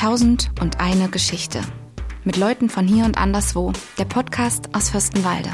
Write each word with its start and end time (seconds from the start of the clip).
Tausend 0.00 0.50
und 0.62 0.80
eine 0.80 1.10
Geschichte. 1.10 1.60
Mit 2.24 2.38
Leuten 2.38 2.70
von 2.70 2.88
hier 2.88 3.04
und 3.04 3.18
anderswo. 3.18 3.74
Der 3.98 4.06
Podcast 4.06 4.74
aus 4.74 4.88
Fürstenwalde. 4.88 5.50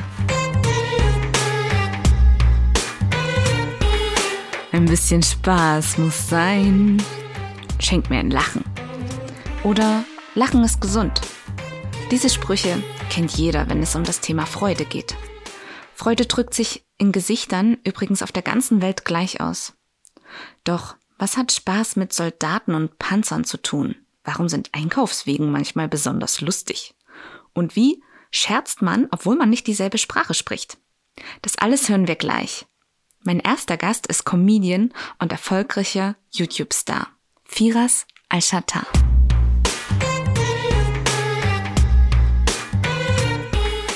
Ein 4.70 4.84
bisschen 4.84 5.24
Spaß 5.24 5.98
muss 5.98 6.28
sein. 6.28 7.02
Schenkt 7.80 8.08
mir 8.08 8.20
ein 8.20 8.30
Lachen. 8.30 8.64
Oder 9.64 10.04
Lachen 10.36 10.62
ist 10.62 10.80
gesund. 10.80 11.20
Diese 12.12 12.30
Sprüche 12.30 12.80
kennt 13.10 13.32
jeder, 13.32 13.68
wenn 13.68 13.82
es 13.82 13.96
um 13.96 14.04
das 14.04 14.20
Thema 14.20 14.46
Freude 14.46 14.84
geht. 14.84 15.16
Freude 15.92 16.26
drückt 16.26 16.54
sich 16.54 16.86
in 16.98 17.10
Gesichtern 17.10 17.78
übrigens 17.82 18.22
auf 18.22 18.30
der 18.30 18.44
ganzen 18.44 18.80
Welt 18.80 19.04
gleich 19.04 19.40
aus. 19.40 19.74
Doch 20.62 20.94
was 21.18 21.36
hat 21.36 21.50
Spaß 21.50 21.96
mit 21.96 22.12
Soldaten 22.12 22.76
und 22.76 23.00
Panzern 23.00 23.42
zu 23.42 23.60
tun? 23.60 23.96
Warum 24.26 24.48
sind 24.48 24.70
Einkaufswegen 24.72 25.52
manchmal 25.52 25.86
besonders 25.88 26.40
lustig? 26.40 26.96
Und 27.54 27.76
wie 27.76 28.02
scherzt 28.32 28.82
man, 28.82 29.06
obwohl 29.12 29.36
man 29.36 29.48
nicht 29.48 29.68
dieselbe 29.68 29.98
Sprache 29.98 30.34
spricht? 30.34 30.78
Das 31.42 31.56
alles 31.58 31.88
hören 31.88 32.08
wir 32.08 32.16
gleich. 32.16 32.66
Mein 33.22 33.38
erster 33.38 33.76
Gast 33.76 34.08
ist 34.08 34.24
Comedian 34.24 34.92
und 35.20 35.30
erfolgreicher 35.30 36.16
YouTube-Star. 36.32 37.06
Firas 37.44 38.04
Al-Shatar. 38.28 38.84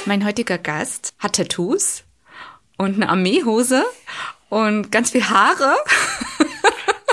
Mein 0.06 0.24
heutiger 0.24 0.58
Gast 0.58 1.12
hat 1.18 1.34
Tattoos 1.34 2.04
und 2.78 2.94
eine 2.94 3.08
Armeehose 3.08 3.84
und 4.48 4.92
ganz 4.92 5.10
viel 5.10 5.28
Haare. 5.28 5.74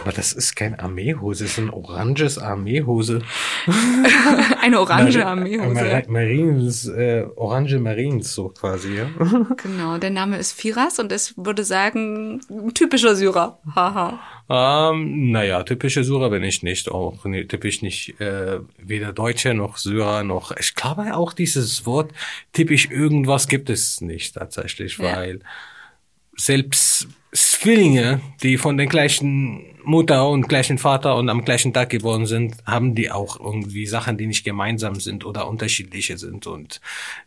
Aber 0.07 0.15
das 0.15 0.31
ist 0.31 0.55
keine 0.55 0.79
Armeehose, 0.79 1.43
es 1.43 1.51
ist 1.51 1.59
ein 1.59 1.69
oranges 1.69 2.37
Armeehose. 2.37 3.21
Eine 4.61 4.79
orange 4.79 5.25
Armeehose. 5.25 5.73
Mar 5.73 6.03
Marines, 6.07 6.87
äh, 6.87 7.25
orange 7.35 7.77
Marines 7.77 8.33
so 8.33 8.47
quasi, 8.47 8.95
ja. 8.95 9.09
Genau, 9.57 9.97
der 9.97 10.11
Name 10.11 10.37
ist 10.37 10.53
Firas 10.53 10.99
und 10.99 11.11
es 11.11 11.33
würde 11.37 11.65
sagen, 11.65 12.39
typischer 12.73 13.17
Syrer. 13.17 13.59
Haha. 13.75 14.17
Ähm, 14.49 15.31
naja, 15.31 15.63
typische 15.63 16.05
Syrer 16.05 16.29
bin 16.29 16.43
ich 16.43 16.63
nicht, 16.63 16.89
auch 16.89 17.25
nee, 17.25 17.43
typisch 17.43 17.81
nicht, 17.81 18.17
äh, 18.21 18.61
weder 18.77 19.11
Deutsche 19.11 19.53
noch 19.53 19.75
Syrer 19.75 20.23
noch, 20.23 20.55
ich 20.55 20.73
glaube 20.73 21.17
auch 21.17 21.33
dieses 21.33 21.85
Wort 21.85 22.13
typisch 22.53 22.89
irgendwas 22.89 23.49
gibt 23.49 23.69
es 23.69 23.99
nicht 23.99 24.35
tatsächlich, 24.35 24.99
Ja. 24.99 25.21
Selbst 26.37 27.07
Zwillinge, 27.33 28.21
die 28.41 28.57
von 28.57 28.77
der 28.77 28.87
gleichen 28.87 29.75
Mutter 29.83 30.27
und 30.29 30.47
gleichen 30.47 30.77
Vater 30.77 31.15
und 31.15 31.29
am 31.29 31.43
gleichen 31.43 31.73
Tag 31.73 31.89
geboren 31.89 32.25
sind, 32.25 32.55
haben 32.65 32.95
die 32.95 33.11
auch 33.11 33.39
irgendwie 33.39 33.85
Sachen, 33.85 34.17
die 34.17 34.27
nicht 34.27 34.43
gemeinsam 34.43 34.95
sind 34.95 35.25
oder 35.25 35.47
unterschiedliche 35.47 36.17
sind 36.17 36.47
und 36.47 36.81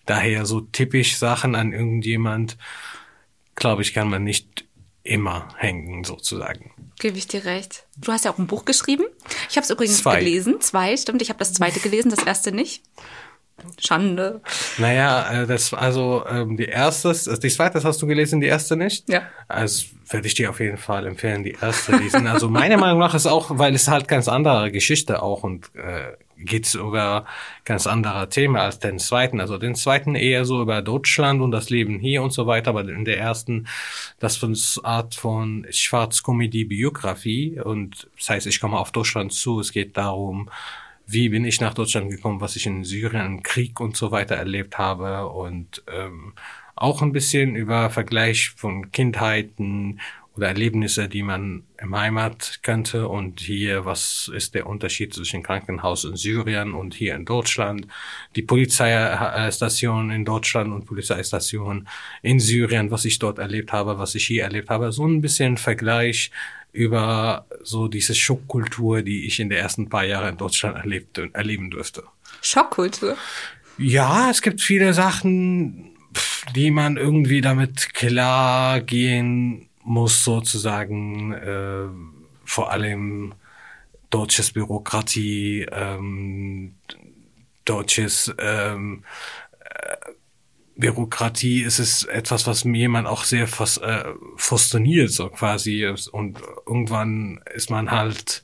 daher 0.07 0.47
so 0.47 0.61
typisch 0.61 1.17
Sachen 1.17 1.55
an 1.55 1.73
irgendjemand, 1.73 2.57
glaube 3.55 3.83
ich, 3.83 3.93
kann 3.93 4.09
man 4.09 4.25
nicht 4.25 4.65
immer 5.03 5.49
hängen 5.57 6.05
sozusagen. 6.05 6.73
Gebe 6.99 7.17
ich 7.17 7.27
dir 7.27 7.45
recht. 7.45 7.87
Du 7.97 8.13
hast 8.13 8.25
ja 8.25 8.33
auch 8.33 8.39
ein 8.39 8.47
Buch 8.47 8.65
geschrieben. 8.65 9.05
Ich 9.49 9.57
habe 9.57 9.65
es 9.65 9.71
übrigens 9.71 9.99
Zwei. 9.99 10.19
gelesen. 10.19 10.61
Zwei, 10.61 10.97
stimmt. 10.97 11.23
Ich 11.23 11.31
habe 11.31 11.39
das 11.39 11.55
zweite 11.55 11.81
gelesen, 11.81 12.11
das 12.11 12.23
erste 12.23 12.53
nicht. 12.53 12.83
Schande. 13.79 14.41
Naja, 14.79 15.43
äh, 15.43 15.47
das 15.47 15.73
also 15.75 16.25
ähm, 16.29 16.57
die 16.57 16.67
erste, 16.67 17.09
also 17.09 17.37
die 17.37 17.49
zweite 17.49 17.83
hast 17.83 18.03
du 18.03 18.07
gelesen, 18.07 18.41
die 18.41 18.47
erste 18.47 18.77
nicht? 18.77 19.09
Ja. 19.09 19.23
Also 19.49 19.87
würde 20.09 20.27
ich 20.27 20.35
dir 20.35 20.51
auf 20.51 20.61
jeden 20.61 20.77
Fall 20.77 21.07
empfehlen, 21.07 21.45
die 21.45 21.57
erste 21.61 21.97
lesen. 21.97 22.27
Also 22.27 22.49
meiner 22.49 22.77
Meinung 22.77 22.99
nach 22.99 23.15
ist 23.15 23.27
auch, 23.27 23.59
weil 23.59 23.75
es 23.75 23.89
halt 23.89 24.09
ganz 24.09 24.29
andere 24.29 24.71
Geschichte 24.73 25.23
auch 25.23 25.45
und 25.45 25.71
äh, 25.75 26.17
geht 26.45 26.75
über 26.75 27.27
ganz 27.65 27.87
anderer 27.87 28.29
Themen 28.29 28.57
als 28.57 28.79
den 28.79 28.99
zweiten. 28.99 29.41
Also 29.41 29.59
den 29.59 29.75
zweiten 29.75 30.15
eher 30.15 30.45
so 30.45 30.63
über 30.63 30.83
Deutschland 30.83 31.41
und 31.41 31.51
das 31.51 31.71
Leben 31.71 31.99
hier 31.99 32.23
und 32.23 32.33
so 32.33 32.47
weiter, 32.47 32.71
aber 32.71 32.89
in 32.89 33.05
der 33.05 33.19
ersten 33.19 33.67
das 34.19 34.37
von 34.37 34.57
Art 34.83 35.15
von 35.15 35.67
Schwarzkomödie-Biografie 35.71 37.61
und 37.61 38.09
das 38.17 38.29
heißt, 38.29 38.47
ich 38.47 38.61
komme 38.61 38.79
auf 38.79 38.93
Deutschland 38.93 39.33
zu. 39.33 39.61
Es 39.61 39.73
geht 39.73 39.97
darum, 39.97 40.51
wie 41.11 41.29
bin 41.29 41.45
ich 41.45 41.61
nach 41.61 41.75
Deutschland 41.75 42.11
gekommen, 42.11 42.41
was 42.41 42.57
ich 42.57 42.67
in 42.67 42.85
Syrien 42.85 43.27
im 43.27 43.43
Krieg 43.43 43.81
und 43.81 43.97
so 43.97 44.11
weiter 44.11 44.37
erlebt 44.37 44.79
habe. 44.79 45.29
Und 45.29 45.83
ähm, 45.93 46.35
auch 46.77 47.03
ein 47.03 47.13
bisschen 47.13 47.57
über 47.57 47.91
Vergleich 47.91 48.51
von 48.51 48.93
Kindheiten 48.93 50.01
oder 50.37 50.49
Erlebnisse, 50.49 51.09
die 51.09 51.23
man 51.23 51.65
im 51.79 51.95
Heimat 51.95 52.61
kannte. 52.63 53.09
Und 53.09 53.41
hier, 53.41 53.85
was 53.85 54.31
ist 54.33 54.55
der 54.55 54.67
Unterschied 54.67 55.13
zwischen 55.13 55.43
Krankenhaus 55.43 56.05
in 56.05 56.17
Syrien 56.17 56.73
und 56.73 56.95
hier 56.95 57.17
in 57.17 57.25
Deutschland, 57.25 57.87
die 58.37 58.43
Polizeistation 58.43 60.11
in 60.11 60.25
Deutschland 60.25 60.73
und 60.73 60.87
Polizeistation 60.87 61.89
in 62.23 62.39
Syrien, 62.39 62.91
was 62.91 63.05
ich 63.05 63.19
dort 63.19 63.39
erlebt 63.39 63.73
habe, 63.73 63.99
was 63.99 64.15
ich 64.15 64.27
hier 64.27 64.45
erlebt 64.45 64.71
habe, 64.71 64.93
so 64.93 65.07
ein 65.07 65.21
bisschen 65.21 65.57
Vergleich 65.57 66.31
über 66.73 67.47
so 67.63 67.89
diese 67.89 68.15
Schockkultur, 68.15 69.03
die 69.03 69.27
ich 69.27 69.41
in 69.41 69.51
den 69.51 69.59
ersten 69.59 69.89
paar 69.89 70.05
Jahren 70.05 70.31
in 70.31 70.37
Deutschland 70.37 70.77
erlebt, 70.77 71.19
erleben 71.33 71.71
durfte. 71.71 72.05
Schockkultur. 72.43 73.17
Ja, 73.79 74.31
es 74.31 74.43
gibt 74.43 74.61
viele 74.61 74.93
Sachen, 74.93 75.97
die 76.55 76.71
man 76.71 76.97
irgendwie 76.97 77.41
damit 77.41 77.95
klar 77.95 78.81
gehen 78.81 79.69
muss, 79.83 80.25
sozusagen, 80.25 81.33
äh, 81.33 81.89
vor 82.45 82.71
allem 82.71 83.35
deutsches 84.11 84.53
Bürokratie, 84.53 85.67
ähm, 85.71 86.75
deutsches 87.65 88.35
ähm, 88.39 89.05
äh, 89.61 89.97
Bürokratie 90.81 91.63
ist 91.63 91.79
es 91.79 92.05
etwas, 92.05 92.47
was 92.47 92.65
mir 92.65 92.79
jemand 92.79 93.07
auch 93.07 93.25
sehr 93.25 93.47
fas 93.47 93.77
äh, 93.79 94.05
fasziniert, 94.37 95.11
so 95.11 95.29
quasi. 95.29 95.87
Und 96.13 96.39
irgendwann 96.67 97.41
ist 97.55 97.71
man 97.71 97.91
halt 97.91 98.43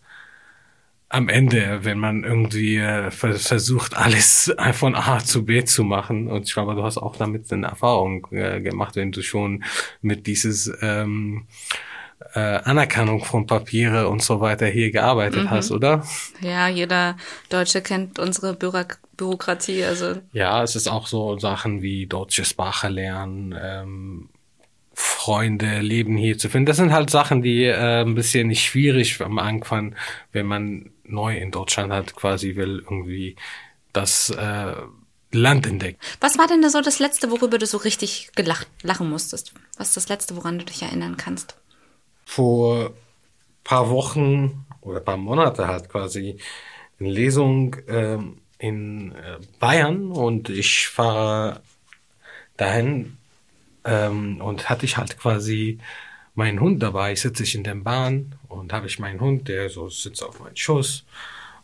am 1.09 1.29
Ende, 1.29 1.81
wenn 1.83 1.99
man 1.99 2.25
irgendwie 2.25 2.77
äh, 2.77 3.11
ver 3.11 3.35
versucht, 3.35 3.97
alles 3.97 4.55
von 4.73 4.95
A 4.95 5.19
zu 5.19 5.45
B 5.45 5.65
zu 5.65 5.85
machen. 5.85 6.29
Und 6.29 6.45
ich 6.47 6.55
glaube, 6.55 6.75
du 6.75 6.83
hast 6.83 6.99
auch 6.99 7.17
damit 7.17 7.53
eine 7.53 7.69
Erfahrung 7.69 8.27
äh, 8.33 8.61
gemacht, 8.61 8.97
wenn 8.97 9.13
du 9.13 9.23
schon 9.23 9.65
mit 10.03 10.27
dieses 10.27 10.73
ähm, 10.83 11.47
äh, 12.35 12.41
Anerkennung 12.41 13.25
von 13.25 13.47
Papiere 13.47 14.09
und 14.09 14.23
so 14.23 14.41
weiter 14.41 14.67
hier 14.67 14.91
gearbeitet 14.91 15.49
hast, 15.51 15.71
oder? 15.71 16.05
Ja, 16.41 16.69
jeder 16.69 17.17
Deutsche 17.49 17.83
kennt 17.83 18.19
unsere 18.19 18.55
Büro- 18.55 18.85
Bürokratie. 19.16 19.84
Also 19.84 20.15
Ja, 20.32 20.62
es 20.62 20.77
ist 20.77 20.88
auch 20.88 21.06
so 21.06 21.38
Sachen 21.38 21.82
wie 21.82 22.06
deutsche 22.06 22.44
Sprache 22.44 22.88
lernen, 22.88 23.54
ähm, 23.60 24.28
Freunde, 24.93 25.81
Leben 25.81 26.16
hier 26.16 26.38
zu 26.38 26.49
finden. 26.49 26.66
Das 26.66 26.78
sind 26.78 26.93
halt 26.93 27.10
Sachen, 27.10 27.43
die 27.43 27.65
äh, 27.65 28.03
ein 28.03 28.15
bisschen 28.15 28.55
schwierig 28.55 29.21
am 29.21 29.38
Anfang, 29.38 29.94
wenn 30.32 30.47
man 30.47 30.91
neu 31.05 31.37
in 31.37 31.50
Deutschland 31.50 31.93
hat, 31.93 32.15
quasi 32.16 32.56
will 32.56 32.82
irgendwie 32.84 33.37
das 33.93 34.31
äh, 34.31 34.75
Land 35.32 35.66
entdecken. 35.66 35.99
Was 36.21 36.38
war 36.38 36.47
denn 36.47 36.62
da 36.62 36.71
so 36.71 36.81
das 36.81 36.99
Letzte, 36.99 37.31
worüber 37.31 37.59
du 37.59 37.66
so 37.66 37.76
richtig 37.78 38.31
gelacht, 38.34 38.69
lachen 38.82 39.10
musstest? 39.10 39.53
Was 39.76 39.88
ist 39.88 39.97
das 39.97 40.09
Letzte, 40.09 40.37
woran 40.37 40.59
du 40.59 40.65
dich 40.65 40.82
erinnern 40.82 41.16
kannst? 41.16 41.56
Vor 42.25 42.93
paar 43.65 43.91
Wochen 43.91 44.65
oder 44.81 45.00
paar 45.00 45.16
Monate 45.16 45.66
halt 45.66 45.88
quasi 45.88 46.38
eine 46.99 47.10
Lesung 47.10 47.76
ähm, 47.88 48.38
in 48.59 49.12
äh, 49.12 49.39
Bayern 49.59 50.11
und 50.11 50.49
ich 50.49 50.89
fahre 50.89 51.61
dahin 52.56 53.19
ähm, 53.84 54.41
und 54.41 54.69
hatte 54.69 54.87
ich 54.87 54.97
halt 54.97 55.19
quasi 55.19 55.78
meinen 56.34 56.61
Hund 56.61 56.83
dabei, 56.83 57.15
sitze 57.15 57.43
ich 57.43 57.55
in 57.55 57.65
der 57.65 57.75
Bahn 57.75 58.34
und 58.49 58.72
habe 58.72 58.87
ich 58.87 58.99
meinen 58.99 59.21
Hund, 59.21 59.49
der 59.49 59.69
so 59.71 59.89
sitzt 59.89 60.22
auf 60.22 60.41
meinem 60.41 60.56
Schoß. 60.56 61.05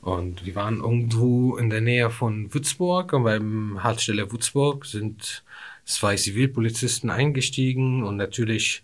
Und 0.00 0.44
wir 0.44 0.56
waren 0.56 0.80
irgendwo 0.80 1.56
in 1.56 1.70
der 1.70 1.80
Nähe 1.80 2.10
von 2.10 2.52
Würzburg. 2.52 3.12
Und 3.12 3.22
beim 3.22 3.82
Haltestelle 3.84 4.32
Würzburg 4.32 4.84
sind 4.84 5.44
zwei 5.84 6.16
Zivilpolizisten 6.16 7.08
eingestiegen. 7.08 8.02
Und 8.02 8.16
natürlich 8.16 8.82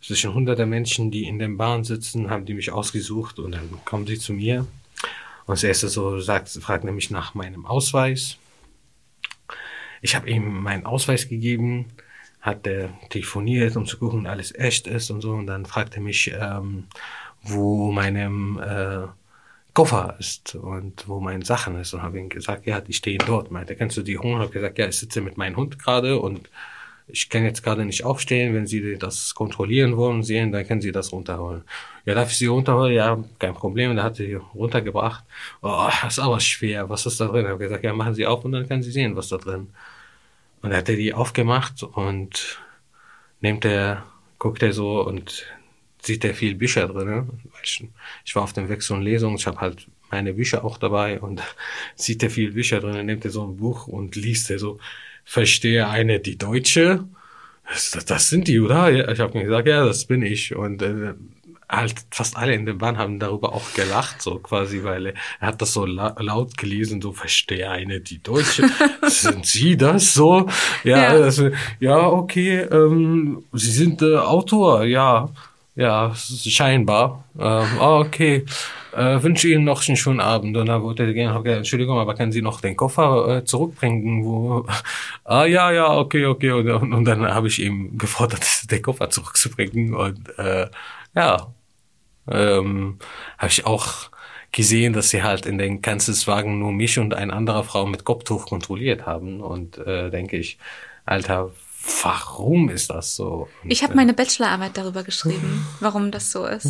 zwischen 0.00 0.32
hunderter 0.32 0.66
Menschen, 0.66 1.10
die 1.10 1.24
in 1.24 1.40
der 1.40 1.48
Bahn 1.48 1.82
sitzen, 1.82 2.30
haben 2.30 2.44
die 2.44 2.54
mich 2.54 2.70
ausgesucht. 2.70 3.40
Und 3.40 3.52
dann 3.52 3.68
kommen 3.84 4.06
sie 4.06 4.18
zu 4.18 4.32
mir 4.32 4.66
und 5.50 5.56
das 5.56 5.64
erste 5.64 5.88
so 5.88 6.20
sagt, 6.20 6.48
fragt 6.48 6.84
nämlich 6.84 7.10
nach 7.10 7.34
meinem 7.34 7.66
Ausweis. 7.66 8.36
Ich 10.00 10.14
habe 10.14 10.30
ihm 10.30 10.62
meinen 10.62 10.86
Ausweis 10.86 11.28
gegeben, 11.28 11.86
hat 12.40 12.66
der 12.66 12.90
telefoniert, 13.08 13.76
um 13.76 13.84
zu 13.84 13.98
gucken, 13.98 14.28
alles 14.28 14.54
echt 14.54 14.86
ist 14.86 15.10
und 15.10 15.22
so. 15.22 15.32
Und 15.32 15.48
dann 15.48 15.66
fragt 15.66 15.96
er 15.96 16.02
mich, 16.02 16.32
ähm, 16.40 16.84
wo 17.42 17.90
meinem 17.90 18.60
äh, 18.60 19.08
Koffer 19.74 20.14
ist 20.20 20.54
und 20.54 21.08
wo 21.08 21.18
meine 21.18 21.44
Sachen 21.44 21.80
ist. 21.80 21.94
Und 21.94 22.02
habe 22.02 22.20
ihm 22.20 22.28
gesagt, 22.28 22.64
ja, 22.66 22.80
die 22.80 22.92
stehen 22.92 23.22
dort. 23.26 23.50
Meinte, 23.50 23.74
kennst 23.74 23.96
du 23.96 24.02
die 24.02 24.18
Hunde? 24.18 24.38
Habe 24.38 24.52
gesagt, 24.52 24.78
ja, 24.78 24.86
ich 24.86 25.00
sitze 25.00 25.20
mit 25.20 25.36
meinem 25.36 25.56
Hund 25.56 25.80
gerade 25.80 26.20
und 26.20 26.48
ich 27.12 27.28
kann 27.28 27.44
jetzt 27.44 27.62
gerade 27.62 27.84
nicht 27.84 28.04
aufstehen, 28.04 28.54
wenn 28.54 28.66
Sie 28.66 28.96
das 28.98 29.34
kontrollieren 29.34 29.96
wollen, 29.96 30.22
sehen, 30.22 30.52
dann 30.52 30.66
können 30.66 30.80
Sie 30.80 30.92
das 30.92 31.12
runterholen. 31.12 31.62
Ja, 32.04 32.14
darf 32.14 32.30
ich 32.30 32.38
Sie 32.38 32.46
runterholen? 32.46 32.94
Ja, 32.94 33.22
kein 33.38 33.54
Problem. 33.54 33.94
Dann 33.96 34.04
hat 34.04 34.16
sie 34.16 34.34
runtergebracht. 34.34 35.24
Oh, 35.62 35.88
das 36.02 36.14
ist 36.14 36.18
aber 36.18 36.40
schwer. 36.40 36.88
Was 36.88 37.06
ist 37.06 37.20
da 37.20 37.26
drin? 37.26 37.44
Ich 37.44 37.50
habe 37.50 37.58
gesagt, 37.58 37.84
ja, 37.84 37.92
machen 37.92 38.14
Sie 38.14 38.26
auf 38.26 38.44
und 38.44 38.52
dann 38.52 38.66
können 38.68 38.82
Sie 38.82 38.90
sehen, 38.90 39.16
was 39.16 39.28
da 39.28 39.36
drin. 39.36 39.68
Und 40.62 40.70
dann 40.70 40.76
hat 40.78 40.88
er 40.88 40.96
die 40.96 41.14
aufgemacht 41.14 41.82
und 41.82 42.60
nimmt 43.40 43.64
er, 43.64 44.04
guckt 44.38 44.62
er 44.62 44.72
so 44.72 45.06
und 45.06 45.46
sieht 46.02 46.24
er 46.24 46.34
viel 46.34 46.54
Bücher 46.54 46.88
drin. 46.88 47.28
Ich, 47.62 47.86
ich 48.24 48.36
war 48.36 48.42
auf 48.42 48.52
dem 48.52 48.68
Wechsel 48.68 48.96
und 48.96 49.02
Lesung, 49.02 49.34
ich 49.36 49.46
habe 49.46 49.60
halt 49.60 49.86
meine 50.10 50.34
Bücher 50.34 50.64
auch 50.64 50.78
dabei 50.78 51.20
und 51.20 51.42
sieht 51.94 52.22
er 52.22 52.30
viel 52.30 52.52
Bücher 52.52 52.80
drin, 52.80 53.06
nimmt 53.06 53.24
er 53.24 53.30
so 53.30 53.46
ein 53.46 53.56
Buch 53.56 53.86
und 53.86 54.16
liest 54.16 54.50
er 54.50 54.58
so, 54.58 54.78
verstehe 55.30 55.88
eine 55.88 56.18
die 56.18 56.36
Deutsche. 56.36 57.04
Das, 57.68 58.04
das 58.04 58.30
sind 58.30 58.48
die, 58.48 58.58
oder? 58.58 59.12
Ich 59.12 59.20
habe 59.20 59.38
mir 59.38 59.44
gesagt, 59.44 59.68
ja, 59.68 59.84
das 59.86 60.04
bin 60.06 60.22
ich. 60.22 60.56
Und 60.56 60.82
äh, 60.82 61.14
halt 61.68 61.94
fast 62.10 62.36
alle 62.36 62.52
in 62.52 62.66
der 62.66 62.72
Bahn 62.72 62.98
haben 62.98 63.20
darüber 63.20 63.52
auch 63.52 63.72
gelacht, 63.74 64.20
so 64.20 64.40
quasi, 64.40 64.82
weil 64.82 65.06
er, 65.06 65.14
hat 65.40 65.62
das 65.62 65.72
so 65.72 65.86
la 65.86 66.16
laut 66.18 66.58
gelesen, 66.58 67.00
so 67.00 67.12
verstehe 67.12 67.70
eine 67.70 68.00
die 68.00 68.20
Deutsche. 68.20 68.68
sind 69.02 69.46
Sie 69.46 69.76
das 69.76 70.14
so? 70.14 70.48
Ja, 70.82 71.14
ja, 71.14 71.18
das, 71.20 71.40
ja 71.78 72.08
okay. 72.08 72.62
Ähm, 72.62 73.44
Sie 73.52 73.70
sind 73.70 74.02
äh, 74.02 74.16
Autor, 74.16 74.82
ja. 74.82 75.28
Ja, 75.76 76.12
scheinbar. 76.16 77.24
Ähm, 77.38 77.68
oh, 77.78 78.02
okay. 78.04 78.44
Äh, 78.92 79.22
wünsche 79.22 79.48
Ihnen 79.48 79.64
noch 79.64 79.86
einen 79.86 79.96
schönen 79.96 80.20
Abend. 80.20 80.56
Und 80.56 80.66
dann 80.66 80.82
wollte 80.82 81.04
er 81.04 81.12
gehen, 81.12 81.32
okay, 81.32 81.58
Entschuldigung, 81.58 81.98
aber 81.98 82.14
können 82.14 82.32
Sie 82.32 82.42
noch 82.42 82.60
den 82.60 82.76
Koffer 82.76 83.38
äh, 83.38 83.44
zurückbringen? 83.44 84.24
Wo, 84.24 84.66
ah, 85.24 85.44
ja, 85.44 85.70
ja, 85.70 85.96
okay, 85.96 86.26
okay. 86.26 86.50
Und, 86.52 86.70
und, 86.70 86.92
und 86.92 87.04
dann 87.04 87.26
habe 87.26 87.48
ich 87.48 87.60
ihm 87.60 87.98
gefordert, 87.98 88.44
den 88.70 88.82
Koffer 88.82 89.10
zurückzubringen. 89.10 89.94
Und 89.94 90.38
äh, 90.38 90.68
ja, 91.14 91.52
ähm, 92.30 92.98
habe 93.38 93.50
ich 93.50 93.66
auch 93.66 94.10
gesehen, 94.52 94.92
dass 94.92 95.10
sie 95.10 95.22
halt 95.22 95.46
in 95.46 95.58
den 95.58 95.82
Kanzlerswagen 95.82 96.58
nur 96.58 96.72
mich 96.72 96.98
und 96.98 97.14
eine 97.14 97.32
andere 97.32 97.64
Frau 97.64 97.86
mit 97.86 98.04
Kopftuch 98.04 98.46
kontrolliert 98.46 99.06
haben. 99.06 99.40
Und 99.40 99.78
äh, 99.78 100.10
denke 100.10 100.36
ich, 100.36 100.58
Alter, 101.06 101.52
Warum 102.02 102.68
ist 102.68 102.90
das 102.90 103.16
so? 103.16 103.48
Ich 103.64 103.82
habe 103.82 103.94
meine 103.94 104.12
Bachelorarbeit 104.12 104.76
darüber 104.76 105.02
geschrieben, 105.02 105.66
warum 105.80 106.10
das 106.10 106.30
so 106.30 106.44
ist. 106.44 106.68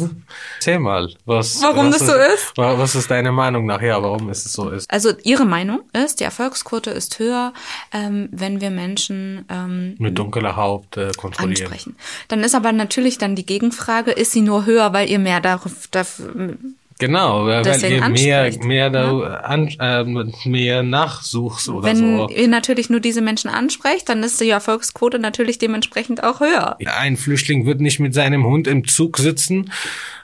Erzähl 0.57 0.79
mal, 0.79 1.13
was. 1.25 1.61
Warum 1.63 1.89
was 1.89 1.99
das 1.99 2.09
so 2.09 2.15
ist? 2.15 2.53
Was 2.57 2.95
ist 2.95 3.11
deine 3.11 3.33
Meinung 3.33 3.67
nachher, 3.67 4.01
warum 4.03 4.29
es 4.29 4.45
so 4.45 4.71
ist? 4.71 4.91
Also 4.91 5.13
ihre 5.25 5.45
Meinung 5.45 5.83
ist, 5.93 6.21
die 6.21 6.25
Erfolgsquote 6.25 6.91
ist 6.91 7.19
höher, 7.19 7.53
ähm, 7.93 8.29
wenn 8.31 8.61
wir 8.61 8.71
Menschen 8.71 9.45
ähm, 9.49 9.97
mit 9.99 10.17
dunkler 10.17 10.57
Haut 10.57 10.97
äh, 10.97 11.11
kontrollieren. 11.17 11.73
Ansprechen. 11.73 11.97
Dann 12.29 12.45
ist 12.45 12.55
aber 12.55 12.73
natürlich 12.73 13.19
dann 13.19 13.35
die 13.35 13.47
Gegenfrage: 13.47 14.13
Ist 14.13 14.33
sie 14.33 14.43
nur 14.43 14.65
höher, 14.65 14.93
weil 14.93 15.11
ihr 15.11 15.19
mehr 15.19 15.41
darauf, 15.41 15.89
dafür, 15.91 16.57
Genau, 17.01 17.47
weil 17.47 17.67
ihr 17.67 18.09
mehr, 18.11 18.53
mehr, 18.63 18.91
da, 18.91 19.13
ja? 19.13 19.29
an, 19.41 19.69
äh, 19.81 20.05
mehr 20.49 20.83
nachsuchst 20.83 21.69
oder 21.71 21.89
Wenn 21.89 21.97
so. 21.97 22.29
Wenn 22.29 22.37
ihr 22.37 22.49
natürlich 22.49 22.91
nur 22.91 23.01
diese 23.01 23.23
Menschen 23.23 23.49
ansprecht, 23.49 24.09
dann 24.09 24.23
ist 24.23 24.41
die 24.41 24.51
Erfolgsquote 24.51 25.19
natürlich 25.19 25.59
dementsprechend 25.59 26.23
auch 26.23 26.41
höher. 26.41 26.77
Ein 26.99 27.17
Flüchtling 27.17 27.65
wird 27.67 27.81
nicht 27.81 28.01
mit 28.01 28.15
seinem 28.15 28.45
Hund 28.45 28.69
im 28.69 28.87
Zug 28.87 29.19
sitzen 29.19 29.71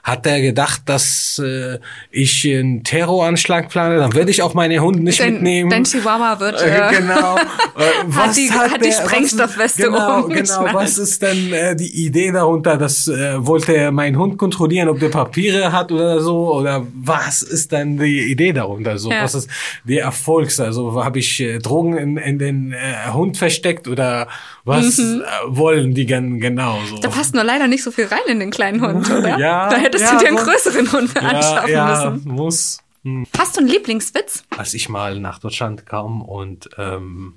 hat 0.07 0.25
er 0.25 0.39
gedacht, 0.39 0.83
dass 0.85 1.37
äh, 1.43 1.79
ich 2.11 2.47
einen 2.47 2.85
Terroranschlag 2.85 3.67
plane, 3.67 3.97
dann 3.97 4.15
werde 4.15 4.31
ich 4.31 4.41
auch 4.41 4.53
meine 4.53 4.79
Hunde 4.79 5.01
nicht 5.01 5.19
dein, 5.19 5.33
mitnehmen. 5.33 5.69
Dein 5.69 5.83
Chihuahua 5.83 6.39
wird 6.39 6.61
äh, 6.61 6.93
genau. 6.97 7.35
Äh, 7.35 7.81
was 8.05 8.27
hat 8.27 8.37
die, 8.37 8.49
hat, 8.49 8.71
hat 8.71 8.85
die 8.85 8.91
Sprengstoffweste 8.93 9.83
genau, 9.83 10.23
genau. 10.29 10.65
Was 10.71 10.97
ist 10.97 11.21
denn 11.21 11.51
äh, 11.51 11.75
die 11.75 12.05
Idee 12.05 12.31
darunter? 12.31 12.77
Das 12.77 13.09
äh, 13.09 13.45
wollte 13.45 13.75
er 13.75 13.91
meinen 13.91 14.17
Hund 14.17 14.37
kontrollieren, 14.37 14.87
ob 14.87 14.97
der 15.01 15.09
Papiere 15.09 15.73
hat 15.73 15.91
oder 15.91 16.21
so 16.21 16.53
oder 16.53 16.66
was 16.93 17.41
ist 17.41 17.71
denn 17.71 17.97
die 17.97 18.31
Idee 18.31 18.53
darunter? 18.53 18.97
So, 18.97 19.11
ja. 19.11 19.23
was 19.23 19.35
ist 19.35 19.49
die 19.83 19.97
Erfolgs? 19.97 20.59
Also 20.59 21.03
habe 21.03 21.19
ich 21.19 21.39
äh, 21.39 21.59
Drogen 21.59 21.97
in, 21.97 22.17
in 22.17 22.39
den 22.39 22.73
äh, 22.73 23.11
Hund 23.11 23.37
versteckt 23.37 23.87
oder 23.87 24.27
was 24.65 24.97
mhm. 24.97 25.21
Äh, 25.21 25.25
wollen 25.47 25.93
die 25.93 26.05
gen 26.05 26.39
genau 26.39 26.79
so? 26.89 26.97
Da 26.99 27.09
passt 27.09 27.33
nur 27.33 27.43
leider 27.43 27.67
nicht 27.67 27.83
so 27.83 27.91
viel 27.91 28.05
rein 28.05 28.19
in 28.27 28.39
den 28.39 28.51
kleinen 28.51 28.81
Hund, 28.81 29.09
oder? 29.17 29.37
ja. 29.37 29.69
Da 29.69 29.77
hättest 29.77 30.05
ja, 30.05 30.13
du 30.13 30.19
dir 30.19 30.27
einen 30.27 30.37
größeren 30.37 30.91
Hund 30.91 31.11
ja, 31.15 31.21
anschaffen 31.21 31.71
ja, 31.71 32.09
müssen. 32.09 32.31
muss. 32.31 32.79
Hm. 33.03 33.27
Hast 33.37 33.55
du 33.55 33.61
einen 33.61 33.69
Lieblingswitz? 33.69 34.43
Als 34.57 34.73
ich 34.73 34.89
mal 34.89 35.19
nach 35.19 35.39
Deutschland 35.39 35.85
kam 35.85 36.21
und 36.21 36.69
ähm, 36.77 37.35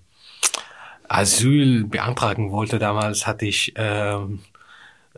Asyl 1.09 1.85
beantragen 1.85 2.53
wollte 2.53 2.79
damals, 2.79 3.27
hatte 3.27 3.47
ich 3.47 3.73
ähm, 3.77 4.41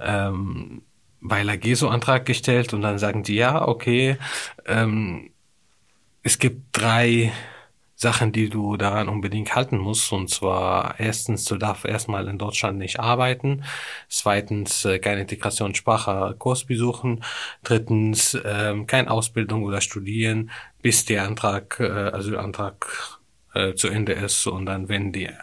ähm, 0.00 0.82
bei 1.22 1.42
Lageso 1.42 1.88
Antrag 1.88 2.26
gestellt 2.26 2.74
und 2.74 2.82
dann 2.82 2.98
sagen 2.98 3.22
die, 3.22 3.36
ja, 3.36 3.66
okay, 3.66 4.18
ähm, 4.66 5.30
es 6.22 6.38
gibt 6.38 6.60
drei 6.72 7.32
Sachen, 7.94 8.32
die 8.32 8.48
du 8.50 8.76
daran 8.76 9.08
unbedingt 9.08 9.54
halten 9.54 9.78
musst. 9.78 10.12
Und 10.12 10.28
zwar 10.28 10.98
erstens, 10.98 11.44
du 11.44 11.56
darfst 11.56 11.84
erstmal 11.84 12.26
in 12.28 12.36
Deutschland 12.36 12.78
nicht 12.78 12.98
arbeiten. 12.98 13.64
Zweitens, 14.08 14.84
äh, 14.84 14.98
keine 14.98 15.22
Integration 15.22 15.74
Sprache 15.74 16.34
Kurs 16.38 16.64
besuchen. 16.64 17.24
Drittens, 17.62 18.36
ähm, 18.44 18.86
keine 18.86 19.10
Ausbildung 19.10 19.62
oder 19.62 19.80
studieren, 19.80 20.50
bis 20.82 21.04
der 21.04 21.24
Antrag, 21.24 21.78
äh, 21.78 21.84
Asylantrag 21.84 23.20
äh, 23.54 23.74
zu 23.74 23.88
Ende 23.88 24.12
ist. 24.12 24.46
Und 24.48 24.66
dann, 24.66 24.88
wenn 24.88 25.12
der 25.12 25.38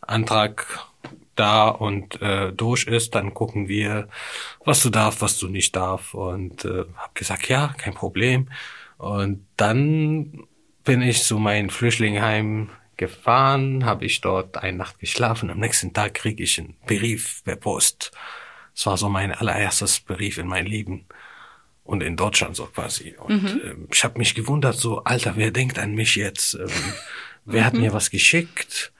Antrag 0.00 0.91
da 1.34 1.68
und 1.68 2.20
äh, 2.20 2.52
durch 2.52 2.86
ist, 2.86 3.14
dann 3.14 3.34
gucken 3.34 3.68
wir, 3.68 4.08
was 4.64 4.82
du 4.82 4.90
darfst, 4.90 5.22
was 5.22 5.38
du 5.38 5.48
nicht 5.48 5.74
darfst. 5.74 6.14
Und 6.14 6.64
äh, 6.64 6.84
habe 6.96 7.12
gesagt, 7.14 7.48
ja, 7.48 7.74
kein 7.78 7.94
Problem. 7.94 8.48
Und 8.98 9.46
dann 9.56 10.46
bin 10.84 11.02
ich 11.02 11.22
zu 11.22 11.38
meinem 11.38 11.70
Flüchtlingsheim 11.70 12.70
gefahren, 12.96 13.84
habe 13.84 14.04
ich 14.04 14.20
dort 14.20 14.58
eine 14.58 14.76
Nacht 14.76 14.98
geschlafen. 14.98 15.50
Am 15.50 15.58
nächsten 15.58 15.92
Tag 15.92 16.14
kriege 16.14 16.42
ich 16.42 16.58
einen 16.58 16.76
Brief 16.86 17.42
per 17.44 17.56
Post. 17.56 18.12
Es 18.74 18.86
war 18.86 18.96
so 18.96 19.08
mein 19.08 19.32
allererstes 19.32 20.00
Brief 20.00 20.38
in 20.38 20.46
meinem 20.46 20.66
Leben 20.66 21.06
und 21.84 22.02
in 22.02 22.16
Deutschland 22.16 22.56
so 22.56 22.66
quasi. 22.66 23.16
Und 23.18 23.42
mhm. 23.42 23.60
äh, 23.60 23.92
ich 23.92 24.04
habe 24.04 24.18
mich 24.18 24.34
gewundert, 24.34 24.76
so 24.76 25.04
Alter, 25.04 25.36
wer 25.36 25.50
denkt 25.50 25.78
an 25.78 25.94
mich 25.94 26.16
jetzt? 26.16 26.54
Ähm, 26.54 26.68
wer 27.44 27.64
hat 27.64 27.74
mhm. 27.74 27.80
mir 27.80 27.92
was 27.92 28.10
geschickt? 28.10 28.92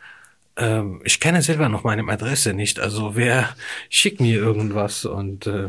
Ähm, 0.57 1.01
ich 1.05 1.21
kenne 1.21 1.43
selber 1.43 1.69
noch 1.69 1.85
meine 1.85 2.07
Adresse 2.11 2.53
nicht. 2.55 2.81
Also 2.81 3.17
wer 3.17 3.55
schickt 3.89 4.21
mir 4.21 4.37
irgendwas? 4.37 5.05
Und 5.05 5.47
äh, 5.47 5.69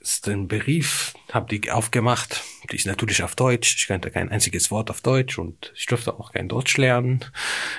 ist 0.00 0.26
ein 0.28 0.48
Brief, 0.48 1.12
habe 1.30 1.58
die 1.58 1.70
aufgemacht. 1.70 2.42
Die 2.70 2.76
ist 2.76 2.86
natürlich 2.86 3.22
auf 3.22 3.36
Deutsch. 3.36 3.76
Ich 3.76 3.86
kannte 3.86 4.10
kein 4.10 4.30
einziges 4.30 4.70
Wort 4.70 4.90
auf 4.90 5.02
Deutsch 5.02 5.38
und 5.38 5.72
ich 5.76 5.86
durfte 5.86 6.18
auch 6.18 6.32
kein 6.32 6.48
Deutsch 6.48 6.76
lernen. 6.78 7.24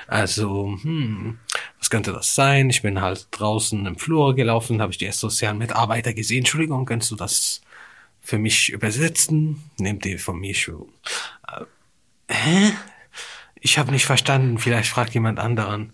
Also, 0.08 0.78
hm, 0.82 1.40
was 1.80 1.90
könnte 1.90 2.14
das 2.14 2.36
sein? 2.36 2.70
Ich 2.70 2.84
bin 2.84 3.02
halt 3.02 3.28
draußen 3.32 3.86
im 3.86 3.98
Flur 3.98 4.36
gelaufen, 4.36 4.82
habe 4.82 4.92
ich 4.92 5.00
die 5.00 5.06
ersten 5.08 5.30
sozialen 5.30 5.58
Mitarbeiter 5.58 6.14
gesehen. 6.14 6.40
Entschuldigung, 6.40 6.86
kannst 6.86 7.10
du 7.10 7.16
das 7.16 7.62
für 8.22 8.38
mich 8.38 8.70
übersetzen? 8.70 9.64
Nehmt 9.80 10.06
ihr 10.06 10.20
von 10.20 10.40
mir 10.40 10.54
schon. 10.54 10.90
Äh, 11.48 11.66
hä? 12.34 12.72
Ich 13.62 13.78
habe 13.78 13.92
nicht 13.92 14.06
verstanden. 14.06 14.58
Vielleicht 14.58 14.90
fragt 14.90 15.14
jemand 15.14 15.40
anderen. 15.40 15.94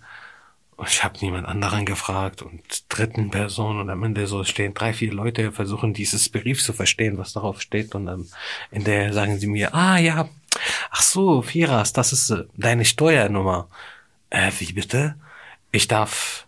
Und 0.78 0.90
ich 0.90 1.04
habe 1.04 1.18
niemand 1.22 1.48
anderen 1.48 1.86
gefragt 1.86 2.44
und 2.44 2.62
dritten 2.88 3.32
Person 3.32 3.80
und 3.80 3.90
am 3.90 4.04
Ende 4.04 4.28
so 4.28 4.44
stehen 4.44 4.76
drei, 4.76 4.94
vier 4.94 5.12
Leute, 5.12 5.52
versuchen 5.52 5.96
dieses 5.96 6.30
Brief 6.30 6.64
zu 6.64 6.72
verstehen, 6.72 7.18
was 7.18 7.34
darauf 7.34 7.62
steht 7.62 7.96
und 7.96 8.08
am 8.08 8.28
Ende 8.70 9.12
sagen 9.12 9.40
sie 9.40 9.48
mir, 9.48 9.74
ah 9.74 9.98
ja, 9.98 10.30
ach 10.92 11.02
so, 11.02 11.42
Firas, 11.42 11.94
das 11.94 12.14
ist 12.14 12.30
äh, 12.30 12.44
deine 12.56 12.86
Steuernummer. 12.86 13.70
Äh, 14.30 14.52
wie 14.60 14.72
bitte? 14.72 15.16
Ich 15.72 15.88
darf 15.88 16.46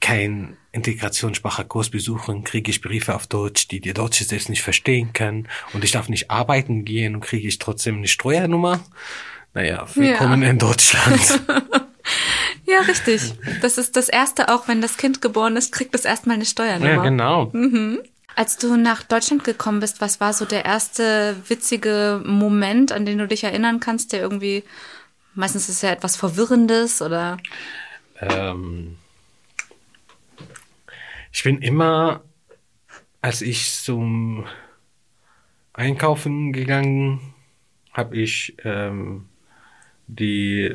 kein 0.00 0.56
Integrationsspracherkurs 0.70 1.90
besuchen, 1.90 2.44
kriege 2.44 2.70
ich 2.70 2.80
Briefe 2.80 3.16
auf 3.16 3.26
Deutsch, 3.26 3.66
die 3.66 3.80
die 3.80 3.94
Deutsche 3.94 4.22
selbst 4.22 4.48
nicht 4.48 4.62
verstehen 4.62 5.12
können 5.12 5.48
und 5.72 5.82
ich 5.82 5.90
darf 5.90 6.08
nicht 6.08 6.30
arbeiten 6.30 6.84
gehen 6.84 7.16
und 7.16 7.22
kriege 7.22 7.48
ich 7.48 7.58
trotzdem 7.58 7.96
eine 7.96 8.06
Steuernummer. 8.06 8.78
Naja, 9.54 9.86
willkommen 9.94 10.42
ja. 10.42 10.50
in 10.50 10.58
Deutschland. 10.58 11.40
Ja, 12.68 12.80
richtig. 12.80 13.32
Das 13.62 13.78
ist 13.78 13.96
das 13.96 14.10
Erste, 14.10 14.50
auch 14.50 14.68
wenn 14.68 14.82
das 14.82 14.98
Kind 14.98 15.22
geboren 15.22 15.56
ist, 15.56 15.72
kriegt 15.72 15.94
es 15.94 16.04
erstmal 16.04 16.36
eine 16.36 16.44
Steuernummer. 16.44 16.92
Ja, 16.92 17.02
genau. 17.02 17.50
Mhm. 17.54 18.00
Als 18.36 18.58
du 18.58 18.76
nach 18.76 19.02
Deutschland 19.02 19.42
gekommen 19.42 19.80
bist, 19.80 20.02
was 20.02 20.20
war 20.20 20.34
so 20.34 20.44
der 20.44 20.66
erste 20.66 21.34
witzige 21.48 22.22
Moment, 22.26 22.92
an 22.92 23.06
den 23.06 23.18
du 23.18 23.26
dich 23.26 23.42
erinnern 23.42 23.80
kannst, 23.80 24.12
der 24.12 24.20
irgendwie, 24.20 24.64
meistens 25.34 25.62
ist 25.68 25.76
es 25.76 25.82
ja 25.82 25.90
etwas 25.90 26.16
Verwirrendes 26.16 27.00
oder? 27.00 27.38
Ähm, 28.20 28.98
ich 31.32 31.42
bin 31.42 31.62
immer, 31.62 32.20
als 33.22 33.40
ich 33.40 33.72
zum 33.72 34.46
Einkaufen 35.72 36.52
gegangen, 36.52 37.34
habe 37.92 38.16
ich 38.18 38.56
ähm, 38.62 39.26
die 40.08 40.74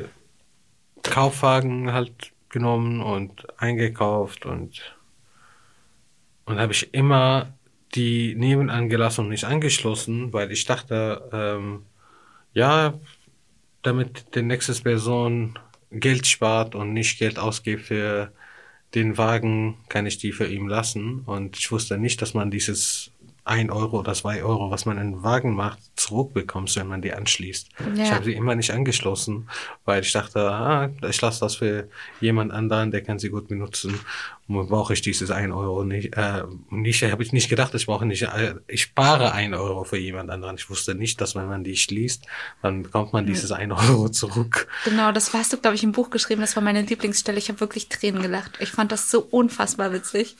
Kaufwagen 1.02 1.92
halt 1.92 2.32
genommen 2.48 3.02
und 3.02 3.46
eingekauft 3.60 4.46
und 4.46 4.96
und 6.46 6.58
habe 6.58 6.72
ich 6.72 6.92
immer 6.92 7.54
die 7.94 8.34
nebenan 8.34 8.88
gelassen 8.88 9.22
und 9.22 9.30
nicht 9.30 9.44
angeschlossen, 9.44 10.32
weil 10.32 10.50
ich 10.52 10.64
dachte, 10.64 11.28
ähm, 11.32 11.86
ja, 12.52 12.94
damit 13.82 14.34
die 14.34 14.42
nächste 14.42 14.74
Person 14.74 15.58
Geld 15.90 16.26
spart 16.26 16.74
und 16.74 16.92
nicht 16.92 17.18
Geld 17.18 17.38
ausgibt 17.38 17.84
für 17.84 18.32
den 18.94 19.16
Wagen, 19.16 19.78
kann 19.88 20.06
ich 20.06 20.18
die 20.18 20.32
für 20.32 20.46
ihn 20.46 20.68
lassen. 20.68 21.20
Und 21.20 21.56
ich 21.58 21.70
wusste 21.70 21.98
nicht, 21.98 22.20
dass 22.22 22.34
man 22.34 22.50
dieses 22.50 23.10
ein 23.46 23.70
Euro 23.70 23.98
oder 23.98 24.14
zwei 24.14 24.42
Euro, 24.42 24.70
was 24.70 24.86
man 24.86 24.96
in 24.96 25.12
den 25.12 25.22
Wagen 25.22 25.54
macht, 25.54 25.78
zurückbekommst, 25.96 26.76
wenn 26.76 26.86
man 26.86 27.02
die 27.02 27.12
anschließt. 27.12 27.68
Ja. 27.94 28.04
Ich 28.04 28.12
habe 28.12 28.24
sie 28.24 28.32
immer 28.32 28.54
nicht 28.54 28.70
angeschlossen, 28.70 29.50
weil 29.84 30.02
ich 30.02 30.12
dachte, 30.12 30.40
ah, 30.50 30.90
ich 31.08 31.20
lasse 31.20 31.40
das 31.40 31.56
für 31.56 31.88
jemand 32.20 32.52
anderen, 32.52 32.90
der 32.90 33.02
kann 33.02 33.18
sie 33.18 33.28
gut 33.28 33.48
benutzen. 33.48 34.00
Und 34.46 34.68
brauche 34.68 34.92
ich 34.92 35.00
dieses 35.02 35.30
ein 35.30 35.52
Euro 35.52 35.84
nicht. 35.84 36.16
Äh, 36.16 36.44
nicht 36.70 37.02
habe 37.02 37.22
ich 37.22 37.32
nicht 37.32 37.48
gedacht, 37.48 37.74
ich 37.74 37.86
brauche 37.86 38.04
nicht. 38.04 38.22
Äh, 38.22 38.56
ich 38.66 38.82
spare 38.82 39.32
ein 39.32 39.54
Euro 39.54 39.84
für 39.84 39.96
jemand 39.98 40.30
anderen. 40.30 40.56
Ich 40.56 40.68
wusste 40.68 40.94
nicht, 40.94 41.20
dass 41.20 41.34
wenn 41.34 41.46
man 41.46 41.64
die 41.64 41.76
schließt, 41.76 42.26
dann 42.62 42.82
bekommt 42.82 43.12
man 43.12 43.26
dieses 43.26 43.52
ein 43.52 43.72
Euro 43.72 44.08
zurück. 44.10 44.68
Genau, 44.84 45.12
das 45.12 45.32
hast 45.32 45.52
du, 45.52 45.58
glaube 45.58 45.76
ich, 45.76 45.82
im 45.82 45.92
Buch 45.92 46.10
geschrieben. 46.10 46.42
Das 46.42 46.56
war 46.56 46.62
meine 46.62 46.82
Lieblingsstelle. 46.82 47.38
Ich 47.38 47.48
habe 47.48 47.60
wirklich 47.60 47.88
Tränen 47.88 48.22
gelacht. 48.22 48.52
Ich 48.60 48.70
fand 48.70 48.92
das 48.92 49.10
so 49.10 49.20
unfassbar 49.20 49.92
witzig. 49.92 50.36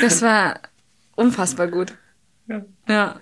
Das 0.00 0.22
war 0.22 0.60
unfassbar 1.20 1.68
gut. 1.68 1.92
Ja. 2.48 2.62
Ja. 2.88 3.20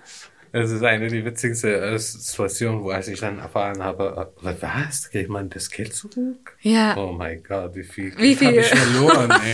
Es 0.51 0.71
ist 0.71 0.83
eine 0.83 1.09
der 1.09 1.25
witzigsten 1.25 1.69
äh, 1.69 1.99
Situationen, 1.99 2.83
wo 2.83 2.89
als 2.89 3.07
ich 3.07 3.19
dann 3.19 3.37
erfahren 3.37 3.83
habe, 3.83 4.31
äh, 4.41 4.55
was, 4.61 5.11
kriegt 5.11 5.29
man 5.29 5.49
das 5.49 5.69
Geld 5.69 5.93
zurück? 5.93 6.57
Ja. 6.61 6.97
Oh 6.97 7.11
mein 7.11 7.43
Gott, 7.43 7.75
wie 7.75 7.83
viel 7.83 8.17
Wie 8.17 8.33
Geld 8.35 8.41
habe 8.41 8.51
viel? 8.53 8.59
ich 8.61 8.67
verloren, 8.67 9.31
ey. 9.31 9.53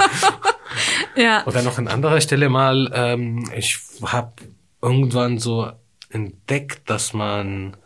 Ja. 1.22 1.46
Oder 1.46 1.62
noch 1.62 1.78
an 1.78 1.88
anderer 1.88 2.20
Stelle 2.20 2.50
mal, 2.50 2.92
ähm, 2.94 3.50
ich 3.56 3.80
habe 4.02 4.34
irgendwann 4.82 5.38
so 5.40 5.72
entdeckt, 6.10 6.90
dass 6.90 7.14
man 7.14 7.78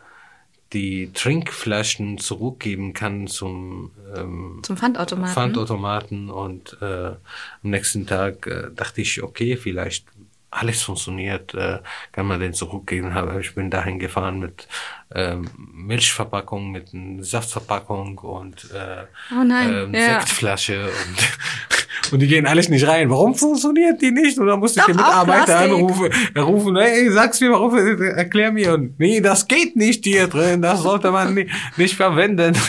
die 0.72 1.12
Trinkflaschen 1.12 2.18
zurückgeben 2.18 2.92
kann 2.92 3.26
zum 3.26 3.92
ähm, 4.16 4.60
Zum 4.62 4.76
Pfandautomaten. 4.76 5.34
Pfandautomaten 5.34 6.30
und 6.30 6.76
äh, 6.80 6.84
am 7.06 7.18
nächsten 7.62 8.06
Tag 8.06 8.46
äh, 8.46 8.70
dachte 8.74 9.00
ich, 9.00 9.22
okay, 9.22 9.56
vielleicht 9.56 10.06
alles 10.50 10.82
funktioniert, 10.82 11.54
äh, 11.54 11.78
kann 12.12 12.26
man 12.26 12.40
den 12.40 12.52
zurückgeben. 12.54 13.12
Aber 13.12 13.38
ich 13.38 13.54
bin 13.54 13.70
dahin 13.70 13.98
gefahren 13.98 14.40
mit 14.40 14.66
ähm, 15.14 15.48
Milchverpackung, 15.56 16.70
mit 16.70 16.92
einer 16.94 17.22
Saftverpackung 17.22 18.18
und 18.18 18.64
äh, 18.72 19.04
Oh 19.32 19.44
nein, 19.44 19.72
ähm, 19.72 19.94
ja. 19.94 20.20
Sektflasche 20.20 20.84
und, 20.86 22.12
und 22.12 22.18
die 22.20 22.26
gehen 22.26 22.46
alles 22.46 22.68
nicht 22.68 22.86
rein. 22.86 23.10
Warum 23.10 23.34
funktioniert 23.34 24.00
die 24.02 24.10
nicht? 24.10 24.38
Und 24.38 24.46
dann 24.48 24.58
musste 24.58 24.80
ich 24.80 24.86
den 24.86 24.96
Mitarbeiter 24.96 25.58
anrufen, 25.60 26.08
rufen, 26.36 26.76
hey, 26.76 27.10
sag's 27.10 27.40
mir, 27.40 27.52
warum, 27.52 27.76
erklär 27.76 28.50
mir. 28.52 28.74
Und 28.74 28.98
nee, 28.98 29.20
das 29.20 29.46
geht 29.46 29.76
nicht 29.76 30.04
hier 30.04 30.26
drin, 30.26 30.62
das 30.62 30.82
sollte 30.82 31.10
man 31.12 31.34
nicht, 31.34 31.50
nicht 31.76 31.94
verwenden. 31.94 32.56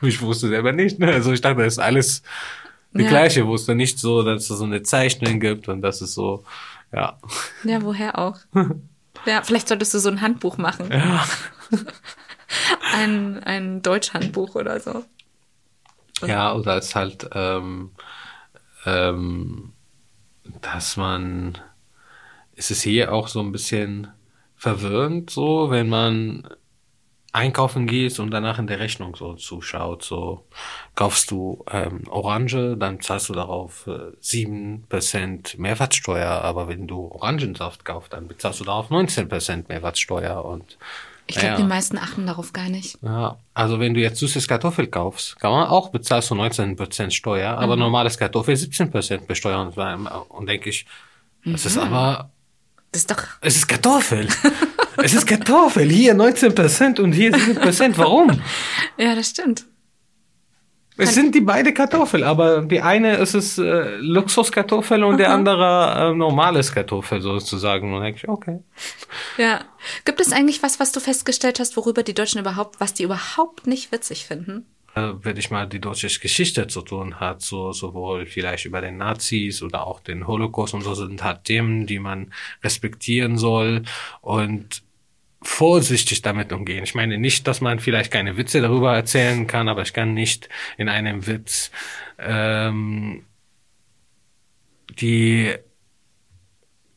Ich 0.00 0.22
wusste 0.22 0.46
selber 0.46 0.70
nicht, 0.70 1.00
ne? 1.00 1.08
Also 1.12 1.32
ich 1.32 1.40
dachte, 1.40 1.64
das 1.64 1.72
ist 1.72 1.78
alles 1.80 2.22
die 2.92 3.02
Ja. 3.02 3.08
gleiche, 3.08 3.44
wusste 3.48 3.74
nicht 3.74 3.98
so, 3.98 4.22
dass 4.22 4.48
es 4.48 4.56
so 4.58 4.62
eine 4.62 4.84
Zeichnung 4.84 5.40
gibt 5.40 5.66
und 5.68 5.82
das 5.82 6.00
ist 6.00 6.14
so, 6.14 6.44
ja. 6.92 7.18
Ja, 7.64 7.82
woher 7.82 8.18
auch? 8.18 8.38
Ja, 9.26 9.42
vielleicht 9.42 9.66
solltest 9.66 9.92
du 9.94 9.98
so 9.98 10.08
ein 10.08 10.20
Handbuch 10.20 10.58
machen. 10.58 10.90
Ja. 10.92 11.26
Ein, 12.94 13.42
ein 13.42 13.82
Deutschhandbuch 13.82 14.54
oder 14.54 14.80
so. 14.80 15.04
Ja, 16.24 16.54
oder 16.54 16.76
es 16.78 16.94
halt, 16.94 17.28
ähm, 17.32 17.90
ähm, 18.86 19.72
dass 20.62 20.96
man, 20.96 21.58
ist 22.54 22.70
es 22.70 22.82
hier 22.82 23.12
auch 23.12 23.28
so 23.28 23.40
ein 23.40 23.52
bisschen 23.52 24.08
verwirrend, 24.56 25.30
so, 25.30 25.70
wenn 25.70 25.88
man 25.88 26.48
einkaufen 27.38 27.86
geht 27.86 28.18
und 28.18 28.30
danach 28.30 28.58
in 28.58 28.66
der 28.66 28.80
Rechnung 28.80 29.16
so 29.16 29.34
zuschaut, 29.34 30.02
so, 30.02 30.44
kaufst 30.94 31.30
du 31.30 31.64
ähm, 31.70 32.02
Orange, 32.08 32.76
dann 32.76 33.00
zahlst 33.00 33.28
du 33.28 33.32
darauf 33.32 33.86
äh, 33.86 34.12
7% 34.20 35.58
Mehrwertsteuer, 35.58 36.28
aber 36.28 36.68
wenn 36.68 36.86
du 36.86 37.06
Orangensaft 37.06 37.84
kaufst, 37.84 38.12
dann 38.12 38.28
bezahlst 38.28 38.60
du 38.60 38.64
darauf 38.64 38.90
19% 38.90 39.64
Mehrwertsteuer 39.68 40.44
und 40.44 40.76
Ich 41.28 41.36
glaube, 41.36 41.48
ja. 41.48 41.56
die 41.56 41.62
meisten 41.62 41.98
achten 41.98 42.26
darauf 42.26 42.52
gar 42.52 42.68
nicht. 42.68 42.98
Ja, 43.02 43.38
also 43.54 43.78
wenn 43.78 43.94
du 43.94 44.00
jetzt 44.00 44.18
süßes 44.18 44.48
Kartoffel 44.48 44.88
kaufst, 44.88 45.38
kann 45.38 45.52
man 45.52 45.68
auch 45.68 45.90
bezahlst 45.90 46.30
du 46.30 46.34
19% 46.34 47.10
Steuer, 47.10 47.56
aber 47.58 47.76
normales 47.76 48.18
Kartoffel 48.18 48.54
17% 48.54 49.26
besteuern. 49.26 49.68
Und 50.28 50.48
denke 50.48 50.70
ich, 50.70 50.86
es 51.44 51.66
ist 51.66 51.78
aber, 51.78 52.30
Das 52.92 53.02
ist 53.02 53.10
doch. 53.10 53.22
es 53.40 53.56
ist 53.56 53.68
Kartoffel. 53.68 54.28
es 55.02 55.14
ist 55.14 55.26
Kartoffel. 55.26 55.88
Hier 55.88 56.14
19% 56.14 57.00
und 57.00 57.12
hier 57.12 57.32
7%. 57.32 57.92
Warum? 57.96 58.40
Ja, 58.96 59.14
das 59.14 59.30
stimmt. 59.30 59.64
Es 61.00 61.14
sind 61.14 61.32
die 61.32 61.40
beide 61.40 61.72
Kartoffel, 61.72 62.24
aber 62.24 62.62
die 62.62 62.80
eine 62.80 63.18
ist 63.18 63.34
es 63.34 63.56
äh, 63.56 63.96
Luxuskartoffel 63.98 65.04
und 65.04 65.18
der 65.18 65.30
andere 65.30 66.10
äh, 66.10 66.14
normales 66.14 66.72
Kartoffel 66.72 67.22
sozusagen. 67.22 67.94
Und 67.94 68.02
denke 68.02 68.18
ich, 68.18 68.28
okay. 68.28 68.58
Ja. 69.36 69.60
Gibt 70.04 70.20
es 70.20 70.32
eigentlich 70.32 70.60
was, 70.64 70.80
was 70.80 70.90
du 70.90 70.98
festgestellt 70.98 71.60
hast, 71.60 71.76
worüber 71.76 72.02
die 72.02 72.14
Deutschen 72.14 72.40
überhaupt, 72.40 72.80
was 72.80 72.94
die 72.94 73.04
überhaupt 73.04 73.68
nicht 73.68 73.92
witzig 73.92 74.26
finden? 74.26 74.66
Äh, 74.94 75.12
wenn 75.22 75.36
ich 75.36 75.50
mal 75.50 75.66
die 75.66 75.80
deutsche 75.80 76.08
Geschichte 76.20 76.66
zu 76.66 76.82
tun 76.82 77.20
hat, 77.20 77.42
so 77.42 77.72
sowohl 77.72 78.26
vielleicht 78.26 78.64
über 78.64 78.80
den 78.80 78.96
Nazis 78.96 79.62
oder 79.62 79.86
auch 79.86 80.00
den 80.00 80.26
Holocaust 80.26 80.74
und 80.74 80.82
so 80.82 80.94
sind 80.94 81.22
halt 81.22 81.44
Themen, 81.44 81.86
die 81.86 81.98
man 81.98 82.32
respektieren 82.62 83.38
soll 83.38 83.82
und 84.20 84.82
vorsichtig 85.42 86.22
damit 86.22 86.52
umgehen. 86.52 86.82
Ich 86.82 86.94
meine 86.94 87.18
nicht, 87.18 87.46
dass 87.46 87.60
man 87.60 87.78
vielleicht 87.78 88.10
keine 88.10 88.36
Witze 88.36 88.60
darüber 88.60 88.94
erzählen 88.94 89.46
kann, 89.46 89.68
aber 89.68 89.82
ich 89.82 89.92
kann 89.92 90.14
nicht 90.14 90.48
in 90.76 90.88
einem 90.88 91.26
Witz 91.26 91.70
ähm, 92.18 93.24
die 95.00 95.54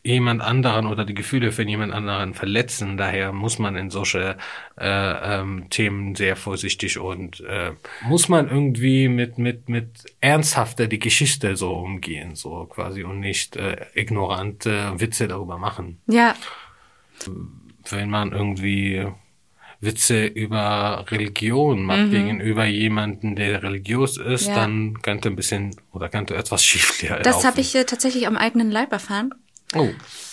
jemand 0.03 0.41
anderen 0.41 0.87
oder 0.87 1.05
die 1.05 1.13
Gefühle 1.13 1.51
für 1.51 1.63
jemand 1.63 1.93
anderen 1.93 2.33
verletzen. 2.33 2.97
Daher 2.97 3.31
muss 3.33 3.59
man 3.59 3.75
in 3.75 3.89
solche 3.91 4.37
äh, 4.79 5.39
ähm, 5.39 5.67
Themen 5.69 6.15
sehr 6.15 6.35
vorsichtig 6.35 6.97
und 6.97 7.41
äh, 7.41 7.71
muss 8.07 8.27
man 8.27 8.49
irgendwie 8.49 9.07
mit 9.07 9.37
mit 9.37 9.69
mit 9.69 9.87
ernsthafter 10.19 10.87
die 10.87 10.99
Geschichte 10.99 11.55
so 11.55 11.73
umgehen, 11.73 12.35
so 12.35 12.65
quasi 12.65 13.03
und 13.03 13.19
nicht 13.19 13.55
äh, 13.57 13.77
ignorante 13.93 14.93
Witze 14.99 15.27
darüber 15.27 15.57
machen. 15.57 15.99
Ja, 16.07 16.35
Wenn 17.89 18.09
man 18.09 18.31
irgendwie 18.31 19.05
Witze 19.79 20.25
über 20.27 21.05
Religion 21.09 21.83
macht 21.83 22.11
gegenüber 22.11 22.65
jemanden, 22.65 23.35
der 23.35 23.63
religiös 23.63 24.17
ist, 24.17 24.47
Ja. 24.47 24.55
dann 24.55 25.01
könnte 25.01 25.29
ein 25.29 25.35
bisschen 25.35 25.75
oder 25.91 26.07
könnte 26.09 26.35
etwas 26.35 26.63
schief 26.65 27.01
laufen. 27.01 27.23
das 27.23 27.43
habe 27.45 27.61
ich 27.61 27.73
äh, 27.75 27.83
tatsächlich 27.83 28.27
am 28.27 28.37
eigenen 28.37 28.69
Leib 28.71 28.91
erfahren. 28.91 29.31
Oh. 29.75 29.89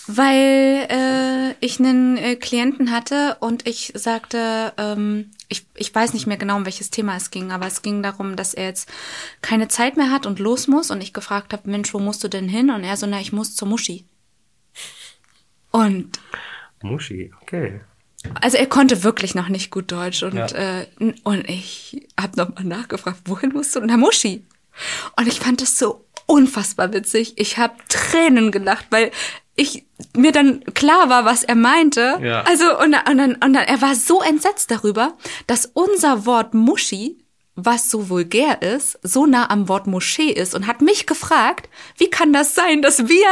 Weil 0.07 0.87
äh, 0.89 1.55
ich 1.65 1.79
einen 1.79 2.17
äh, 2.17 2.35
Klienten 2.35 2.91
hatte 2.91 3.37
und 3.39 3.67
ich 3.67 3.91
sagte, 3.95 4.73
ähm, 4.77 5.31
ich, 5.49 5.65
ich 5.75 5.93
weiß 5.93 6.13
nicht 6.13 6.25
mehr 6.27 6.37
genau, 6.37 6.57
um 6.57 6.65
welches 6.65 6.89
Thema 6.89 7.15
es 7.15 7.31
ging, 7.31 7.51
aber 7.51 7.67
es 7.67 7.81
ging 7.81 8.01
darum, 8.03 8.35
dass 8.35 8.53
er 8.53 8.65
jetzt 8.65 8.89
keine 9.41 9.67
Zeit 9.67 9.97
mehr 9.97 10.11
hat 10.11 10.25
und 10.25 10.39
los 10.39 10.67
muss 10.67 10.91
und 10.91 11.01
ich 11.01 11.13
gefragt 11.13 11.53
habe, 11.53 11.69
Mensch, 11.69 11.93
wo 11.93 11.99
musst 11.99 12.23
du 12.23 12.27
denn 12.27 12.49
hin? 12.49 12.69
Und 12.69 12.83
er 12.83 12.97
so, 12.97 13.05
na, 13.07 13.19
ich 13.21 13.31
muss 13.31 13.55
zur 13.55 13.67
Muschi. 13.67 14.05
Und 15.71 16.19
Muschi, 16.81 17.31
okay. 17.41 17.81
also 18.41 18.57
er 18.57 18.67
konnte 18.67 19.03
wirklich 19.03 19.35
noch 19.35 19.49
nicht 19.49 19.69
gut 19.71 19.91
Deutsch 19.91 20.23
und 20.23 20.35
Ja. 20.35 20.47
äh, 20.47 20.87
und 21.23 21.47
ich 21.47 22.07
habe 22.19 22.37
nochmal 22.37 22.63
nachgefragt, 22.63 23.21
wohin 23.25 23.51
musst 23.51 23.75
du? 23.75 23.81
Na 23.81 23.97
Muschi. 23.97 24.45
Und 25.17 25.27
ich 25.27 25.39
fand 25.39 25.61
das 25.61 25.77
so 25.77 26.05
unfassbar 26.29 26.93
witzig. 26.93 27.33
Ich 27.37 27.57
habe 27.57 27.73
Tränen 27.89 28.51
gelacht, 28.51 28.85
weil 28.91 29.11
ich 29.55 29.85
mir 30.15 30.31
dann 30.31 30.63
klar 30.73 31.09
war, 31.09 31.25
was 31.25 31.43
er 31.43 31.55
meinte. 31.55 32.19
Ja. 32.21 32.43
Also 32.43 32.79
und, 32.79 32.95
und, 33.09 33.17
dann, 33.17 33.35
und 33.35 33.53
dann, 33.53 33.55
er 33.55 33.81
war 33.81 33.95
so 33.95 34.21
entsetzt 34.21 34.71
darüber, 34.71 35.17
dass 35.47 35.65
unser 35.65 36.25
Wort 36.25 36.53
Muschi 36.53 37.17
was 37.65 37.91
so 37.91 38.09
vulgär 38.09 38.61
ist, 38.61 38.97
so 39.03 39.25
nah 39.25 39.49
am 39.49 39.67
Wort 39.67 39.85
Moschee 39.85 40.31
ist 40.31 40.55
und 40.55 40.65
hat 40.65 40.81
mich 40.81 41.05
gefragt, 41.05 41.69
wie 41.97 42.09
kann 42.09 42.31
das 42.31 42.55
sein, 42.55 42.81
dass 42.81 43.09
wir 43.09 43.27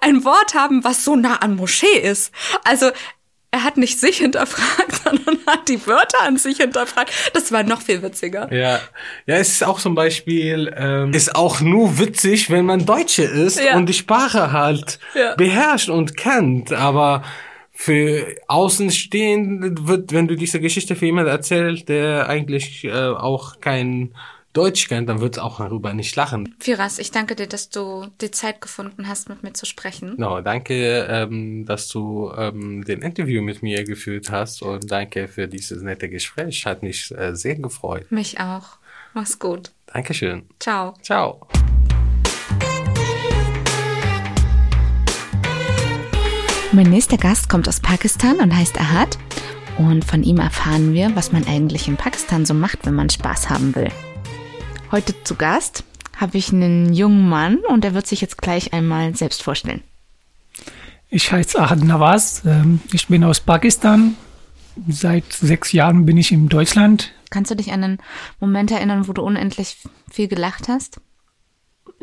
ein 0.00 0.24
Wort 0.24 0.54
haben, 0.54 0.82
was 0.82 1.04
so 1.04 1.14
nah 1.14 1.36
an 1.36 1.54
Moschee 1.54 2.00
ist? 2.00 2.32
Also 2.64 2.90
er 3.50 3.64
hat 3.64 3.76
nicht 3.78 3.98
sich 3.98 4.18
hinterfragt, 4.18 4.94
sondern 5.04 5.38
hat 5.46 5.68
die 5.68 5.84
Wörter 5.86 6.20
an 6.22 6.36
sich 6.36 6.58
hinterfragt. 6.58 7.12
Das 7.32 7.50
war 7.52 7.62
noch 7.62 7.80
viel 7.82 8.02
witziger. 8.02 8.52
Ja, 8.52 8.80
ja, 9.26 9.36
es 9.36 9.48
ist 9.52 9.64
auch 9.64 9.80
zum 9.80 9.94
Beispiel, 9.94 10.72
ähm, 10.76 11.12
ist 11.12 11.34
auch 11.34 11.60
nur 11.60 11.98
witzig, 11.98 12.50
wenn 12.50 12.66
man 12.66 12.84
Deutsche 12.86 13.22
ist 13.24 13.60
Ja. 13.62 13.76
und 13.76 13.86
die 13.86 13.94
Sprache 13.94 14.52
halt 14.52 14.98
Ja. 15.14 15.34
beherrscht 15.36 15.88
und 15.88 16.16
kennt, 16.16 16.72
aber 16.72 17.22
für 17.72 18.34
Außenstehende 18.48 19.86
wird, 19.86 20.12
wenn 20.12 20.28
du 20.28 20.34
diese 20.36 20.60
Geschichte 20.60 20.96
für 20.96 21.06
jemanden 21.06 21.30
erzählst, 21.30 21.88
der 21.88 22.28
eigentlich 22.28 22.84
äh, 22.84 22.90
auch 22.92 23.60
kein 23.60 24.14
Deutsch 24.52 24.88
kennt, 24.88 25.08
dann 25.08 25.20
wird 25.20 25.36
es 25.36 25.42
auch 25.42 25.58
darüber 25.58 25.92
nicht 25.92 26.16
lachen. 26.16 26.54
Firas, 26.58 26.98
ich 26.98 27.10
danke 27.10 27.36
dir, 27.36 27.46
dass 27.46 27.68
du 27.68 28.06
die 28.20 28.30
Zeit 28.30 28.60
gefunden 28.60 29.06
hast, 29.06 29.28
mit 29.28 29.42
mir 29.42 29.52
zu 29.52 29.66
sprechen. 29.66 30.14
No, 30.16 30.40
danke, 30.40 31.06
ähm, 31.08 31.66
dass 31.66 31.88
du 31.88 32.32
ähm, 32.36 32.84
den 32.84 33.02
Interview 33.02 33.42
mit 33.42 33.62
mir 33.62 33.84
geführt 33.84 34.30
hast 34.30 34.62
und 34.62 34.90
danke 34.90 35.28
für 35.28 35.48
dieses 35.48 35.82
nette 35.82 36.08
Gespräch. 36.08 36.64
Hat 36.66 36.82
mich 36.82 37.12
äh, 37.16 37.36
sehr 37.36 37.56
gefreut. 37.56 38.10
Mich 38.10 38.40
auch. 38.40 38.78
Mach's 39.14 39.38
gut. 39.38 39.72
Dankeschön. 39.86 40.48
Ciao. 40.58 40.94
Ciao. 41.02 41.46
Mein 46.72 46.90
nächster 46.90 47.16
Gast 47.16 47.48
kommt 47.48 47.68
aus 47.68 47.80
Pakistan 47.80 48.36
und 48.40 48.54
heißt 48.54 48.78
Ahad. 48.78 49.18
Und 49.78 50.04
von 50.04 50.22
ihm 50.22 50.38
erfahren 50.38 50.92
wir, 50.92 51.14
was 51.14 51.32
man 51.32 51.46
eigentlich 51.46 51.86
in 51.86 51.96
Pakistan 51.96 52.44
so 52.44 52.52
macht, 52.52 52.84
wenn 52.84 52.94
man 52.94 53.08
Spaß 53.08 53.48
haben 53.48 53.74
will. 53.74 53.90
Heute 54.90 55.14
zu 55.24 55.34
Gast 55.34 55.84
habe 56.16 56.38
ich 56.38 56.52
einen 56.52 56.92
jungen 56.92 57.28
Mann 57.28 57.58
und 57.68 57.84
er 57.84 57.94
wird 57.94 58.06
sich 58.06 58.20
jetzt 58.20 58.38
gleich 58.38 58.72
einmal 58.72 59.14
selbst 59.14 59.42
vorstellen. 59.42 59.82
Ich 61.10 61.30
heiße 61.32 61.58
Ahad 61.60 61.82
Nawaz. 61.82 62.42
ähm, 62.46 62.80
Ich 62.92 63.06
bin 63.08 63.24
aus 63.24 63.40
Pakistan. 63.40 64.16
Seit 64.88 65.32
sechs 65.32 65.72
Jahren 65.72 66.06
bin 66.06 66.16
ich 66.16 66.32
in 66.32 66.48
Deutschland. 66.48 67.12
Kannst 67.30 67.50
du 67.50 67.56
dich 67.56 67.72
an 67.72 67.82
einen 67.84 67.98
Moment 68.40 68.70
erinnern, 68.70 69.08
wo 69.08 69.12
du 69.12 69.22
unendlich 69.22 69.76
viel 70.10 70.28
gelacht 70.28 70.68
hast? 70.68 71.00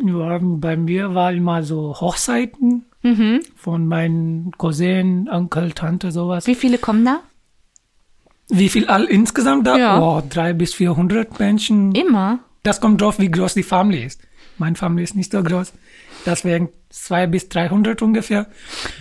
Ja, 0.04 0.40
bei 0.42 0.76
mir 0.76 1.16
war 1.16 1.32
immer 1.32 1.64
so 1.64 1.96
Hochzeiten 2.00 2.86
Mhm. 3.02 3.42
von 3.56 3.88
meinen 3.88 4.52
Cousinen, 4.58 5.30
Onkel, 5.30 5.72
Tante, 5.74 6.12
sowas. 6.12 6.48
Wie 6.48 6.56
viele 6.56 6.78
kommen 6.80 7.06
da? 7.06 7.20
Wie 8.50 8.70
viel 8.70 8.88
all 8.88 9.06
insgesamt 9.06 9.68
da? 9.68 9.78
Ja. 9.78 10.00
Oh, 10.02 10.22
drei 10.28 10.54
bis 10.54 10.74
400 10.74 11.40
Menschen. 11.40 11.94
Immer. 11.94 12.40
Das 12.66 12.82
kommt 12.82 13.02
drauf, 13.02 13.20
wie 13.20 13.30
groß 13.32 13.54
die 13.54 13.64
Familie 13.64 14.06
ist. 14.08 14.22
Meine 14.58 14.76
Familie 14.76 15.04
ist 15.04 15.16
nicht 15.16 15.32
so 15.32 15.42
groß. 15.44 15.74
Deswegen 16.26 16.70
zwei 16.90 17.28
bis 17.28 17.50
300 17.50 18.02
ungefähr. 18.02 18.48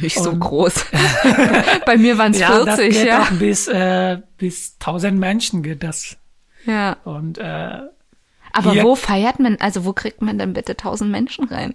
Nicht 0.01 0.19
so 0.19 0.31
Und- 0.31 0.41
groß. 0.41 0.85
Bei 1.87 1.97
mir 1.97 2.19
waren 2.19 2.33
es 2.33 2.41
ja, 2.41 2.65
das 2.65 2.77
40, 2.77 2.91
geht 2.99 3.07
ja. 3.07 3.23
auch 3.23 3.31
bis, 3.33 3.67
äh, 3.69 4.19
bis 4.37 4.77
1000 4.81 5.19
Menschen 5.19 5.63
geht 5.63 5.83
das. 5.83 6.17
ja. 6.67 6.97
Und 7.05 7.39
äh, 7.39 7.79
Aber 8.53 8.73
Hier- 8.73 8.83
wo 8.85 8.95
feiert 8.95 9.41
man, 9.41 9.57
also 9.57 9.85
wo 9.85 9.93
kriegt 9.93 10.21
man 10.23 10.39
denn 10.39 10.53
bitte 10.53 10.77
tausend 10.77 11.11
Menschen 11.11 11.45
rein? 11.49 11.75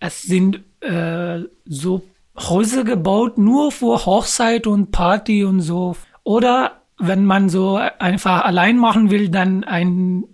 Es 0.00 0.22
sind 0.22 0.60
äh, 0.80 1.40
so 1.64 2.02
Häuser 2.36 2.84
gebaut, 2.84 3.38
nur 3.38 3.70
für 3.72 4.04
Hochzeit 4.06 4.66
und 4.66 4.90
Party 4.90 5.44
und 5.44 5.60
so. 5.60 5.96
Oder 6.24 6.82
wenn 6.98 7.24
man 7.24 7.48
so 7.48 7.76
einfach 7.76 8.44
allein 8.44 8.76
machen 8.76 9.10
will, 9.10 9.28
dann 9.28 9.62
ein 9.64 10.24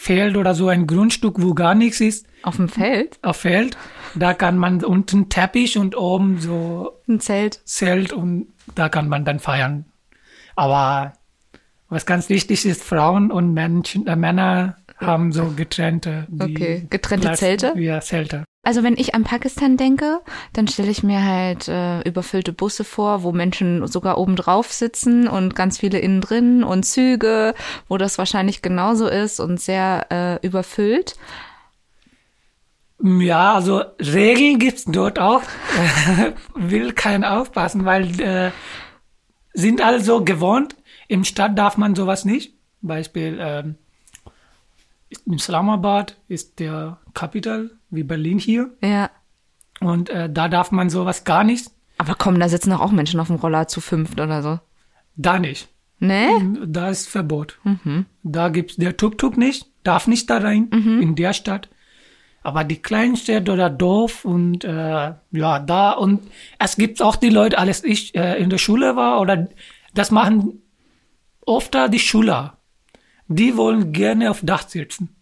Feld 0.00 0.38
oder 0.38 0.54
so 0.54 0.68
ein 0.68 0.86
Grundstück, 0.86 1.42
wo 1.42 1.52
gar 1.52 1.74
nichts 1.74 2.00
ist, 2.00 2.26
Auf 2.42 2.56
dem 2.56 2.70
Feld? 2.70 3.18
auf 3.20 3.36
Feld. 3.36 3.76
Da 4.14 4.32
kann 4.32 4.56
man 4.56 4.82
unten 4.82 5.28
Teppich 5.28 5.76
und 5.76 5.94
oben 5.94 6.38
so 6.40 6.92
Ein 7.06 7.20
Zelt? 7.20 7.60
Zelt 7.66 8.10
und 8.14 8.46
da 8.74 8.88
kann 8.88 9.10
man 9.10 9.26
dann 9.26 9.40
feiern. 9.40 9.84
Aber 10.56 11.12
was 11.90 12.06
ganz 12.06 12.30
wichtig 12.30 12.64
ist, 12.64 12.82
Frauen 12.82 13.30
und 13.30 13.52
Menschen, 13.52 14.06
äh, 14.06 14.16
Männer 14.16 14.76
haben 14.96 15.32
so 15.32 15.52
getrennte. 15.54 16.26
Okay, 16.38 16.86
getrennte 16.88 17.32
Zelte? 17.32 17.74
Ja, 17.76 18.00
Zelte. 18.00 18.44
Also 18.62 18.82
wenn 18.82 18.98
ich 18.98 19.14
an 19.14 19.24
Pakistan 19.24 19.78
denke, 19.78 20.20
dann 20.52 20.68
stelle 20.68 20.90
ich 20.90 21.02
mir 21.02 21.24
halt 21.24 21.66
äh, 21.66 22.02
überfüllte 22.02 22.52
Busse 22.52 22.84
vor, 22.84 23.22
wo 23.22 23.32
Menschen 23.32 23.86
sogar 23.86 24.18
oben 24.18 24.36
drauf 24.36 24.70
sitzen 24.70 25.28
und 25.28 25.54
ganz 25.54 25.78
viele 25.78 25.98
innen 25.98 26.20
drin 26.20 26.62
und 26.62 26.84
Züge, 26.84 27.54
wo 27.88 27.96
das 27.96 28.18
wahrscheinlich 28.18 28.60
genauso 28.60 29.08
ist 29.08 29.40
und 29.40 29.58
sehr 29.58 30.06
äh, 30.10 30.46
überfüllt. 30.46 31.16
Ja, 33.02 33.54
also 33.54 33.82
Regeln 33.98 34.58
gibt's 34.58 34.84
dort 34.84 35.18
auch. 35.18 35.42
Will 36.54 36.92
keiner 36.92 37.40
aufpassen, 37.40 37.86
weil 37.86 38.20
äh, 38.20 38.50
sind 39.54 39.80
alle 39.80 40.00
so 40.02 40.22
gewohnt. 40.22 40.76
Im 41.08 41.24
Stadt 41.24 41.58
darf 41.58 41.78
man 41.78 41.94
sowas 41.94 42.26
nicht. 42.26 42.54
Beispiel 42.82 43.38
ähm, 43.40 43.76
Islamabad 45.24 46.18
ist 46.28 46.58
der 46.60 46.98
Capital, 47.14 47.70
wie 47.90 48.02
Berlin 48.02 48.38
hier. 48.38 48.70
Ja. 48.82 49.10
Und 49.80 50.10
äh, 50.10 50.30
da 50.30 50.48
darf 50.48 50.70
man 50.70 50.90
sowas 50.90 51.24
gar 51.24 51.44
nicht. 51.44 51.70
Aber 51.98 52.14
komm, 52.14 52.38
da 52.38 52.48
sitzen 52.48 52.70
doch 52.70 52.80
auch 52.80 52.92
Menschen 52.92 53.20
auf 53.20 53.28
dem 53.28 53.36
Roller 53.36 53.68
zu 53.68 53.80
fünft 53.80 54.20
oder 54.20 54.42
so. 54.42 54.60
Da 55.16 55.38
nicht. 55.38 55.68
Ne? 55.98 56.56
Da 56.66 56.88
ist 56.88 57.08
Verbot. 57.08 57.58
Da 58.22 58.48
gibt's 58.48 58.76
der 58.76 58.96
Tuk-Tuk 58.96 59.36
nicht, 59.36 59.66
darf 59.82 60.06
nicht 60.06 60.30
da 60.30 60.38
rein, 60.38 60.68
in 60.70 61.14
der 61.14 61.34
Stadt. 61.34 61.68
Aber 62.42 62.64
die 62.64 62.80
Kleinstadt 62.80 63.50
oder 63.50 63.68
Dorf 63.68 64.24
und 64.24 64.64
äh, 64.64 65.12
ja, 65.30 65.58
da 65.58 65.92
und 65.92 66.22
es 66.58 66.76
gibt 66.76 67.02
auch 67.02 67.16
die 67.16 67.28
Leute, 67.28 67.58
als 67.58 67.84
ich 67.84 68.14
äh, 68.14 68.42
in 68.42 68.48
der 68.48 68.56
Schule 68.56 68.96
war, 68.96 69.20
oder 69.20 69.48
das 69.92 70.10
machen 70.10 70.62
oft 71.44 71.74
da 71.74 71.88
die 71.88 71.98
Schüler. 71.98 72.56
Die 73.28 73.58
wollen 73.58 73.92
gerne 73.92 74.30
auf 74.30 74.40
Dach 74.42 74.66
sitzen. 74.66 75.14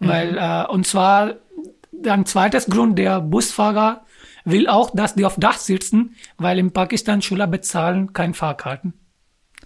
Weil, 0.00 0.36
äh, 0.36 0.66
und 0.70 0.86
zwar, 0.86 1.36
ein 2.12 2.26
zweites 2.26 2.66
Grund, 2.66 2.98
der 2.98 3.20
Busfahrer 3.20 4.04
will 4.44 4.68
auch, 4.68 4.90
dass 4.94 5.14
die 5.14 5.24
auf 5.24 5.36
Dach 5.36 5.58
sitzen, 5.58 6.14
weil 6.38 6.58
in 6.58 6.72
Pakistan 6.72 7.20
Schüler 7.22 7.46
bezahlen 7.46 8.12
kein 8.12 8.32
Fahrkarten. 8.34 8.94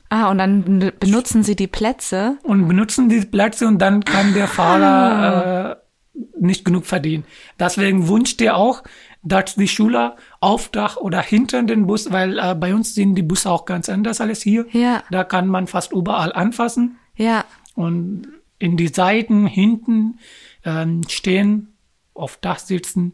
Ah, 0.09 0.31
und 0.31 0.39
dann 0.39 0.63
ben- 0.63 0.93
benutzen 0.99 1.43
sie 1.45 1.55
die 1.57 1.67
Plätze. 1.69 2.39
und 2.43 2.67
benutzen 2.67 3.09
die 3.09 3.21
Plätze 3.21 3.67
und 3.69 3.79
dann 3.79 4.05
kann 4.05 4.35
der 4.35 4.49
Fahrer 4.49 5.77
äh, 6.15 6.21
nicht 6.41 6.65
genug 6.65 6.87
verdienen. 6.87 7.25
Deswegen 7.59 8.09
wünscht 8.09 8.41
er 8.43 8.57
auch, 8.57 8.83
dass 9.23 9.55
die 9.55 9.69
Schüler 9.69 10.17
auf 10.41 10.69
Dach 10.71 10.97
oder 10.97 11.21
hinter 11.21 11.63
den 11.63 11.87
Bus, 11.87 12.11
weil 12.11 12.39
äh, 12.39 12.55
bei 12.55 12.75
uns 12.75 12.95
sind 12.95 13.15
die 13.15 13.23
Busse 13.23 13.51
auch 13.51 13.67
ganz 13.67 13.89
anders 13.89 14.21
als 14.21 14.41
hier. 14.43 14.67
Ja. 14.73 15.03
Da 15.11 15.25
kann 15.25 15.47
man 15.47 15.67
fast 15.67 15.93
überall 15.93 16.33
anfassen 16.33 16.97
Ja. 17.17 17.45
und 17.75 18.27
in 18.59 18.77
die 18.77 18.89
Seiten, 18.89 19.47
hinten 19.47 20.19
ähm, 20.65 21.03
stehen, 21.09 21.75
auf 22.15 22.37
Dach 22.39 22.59
sitzen. 22.59 23.13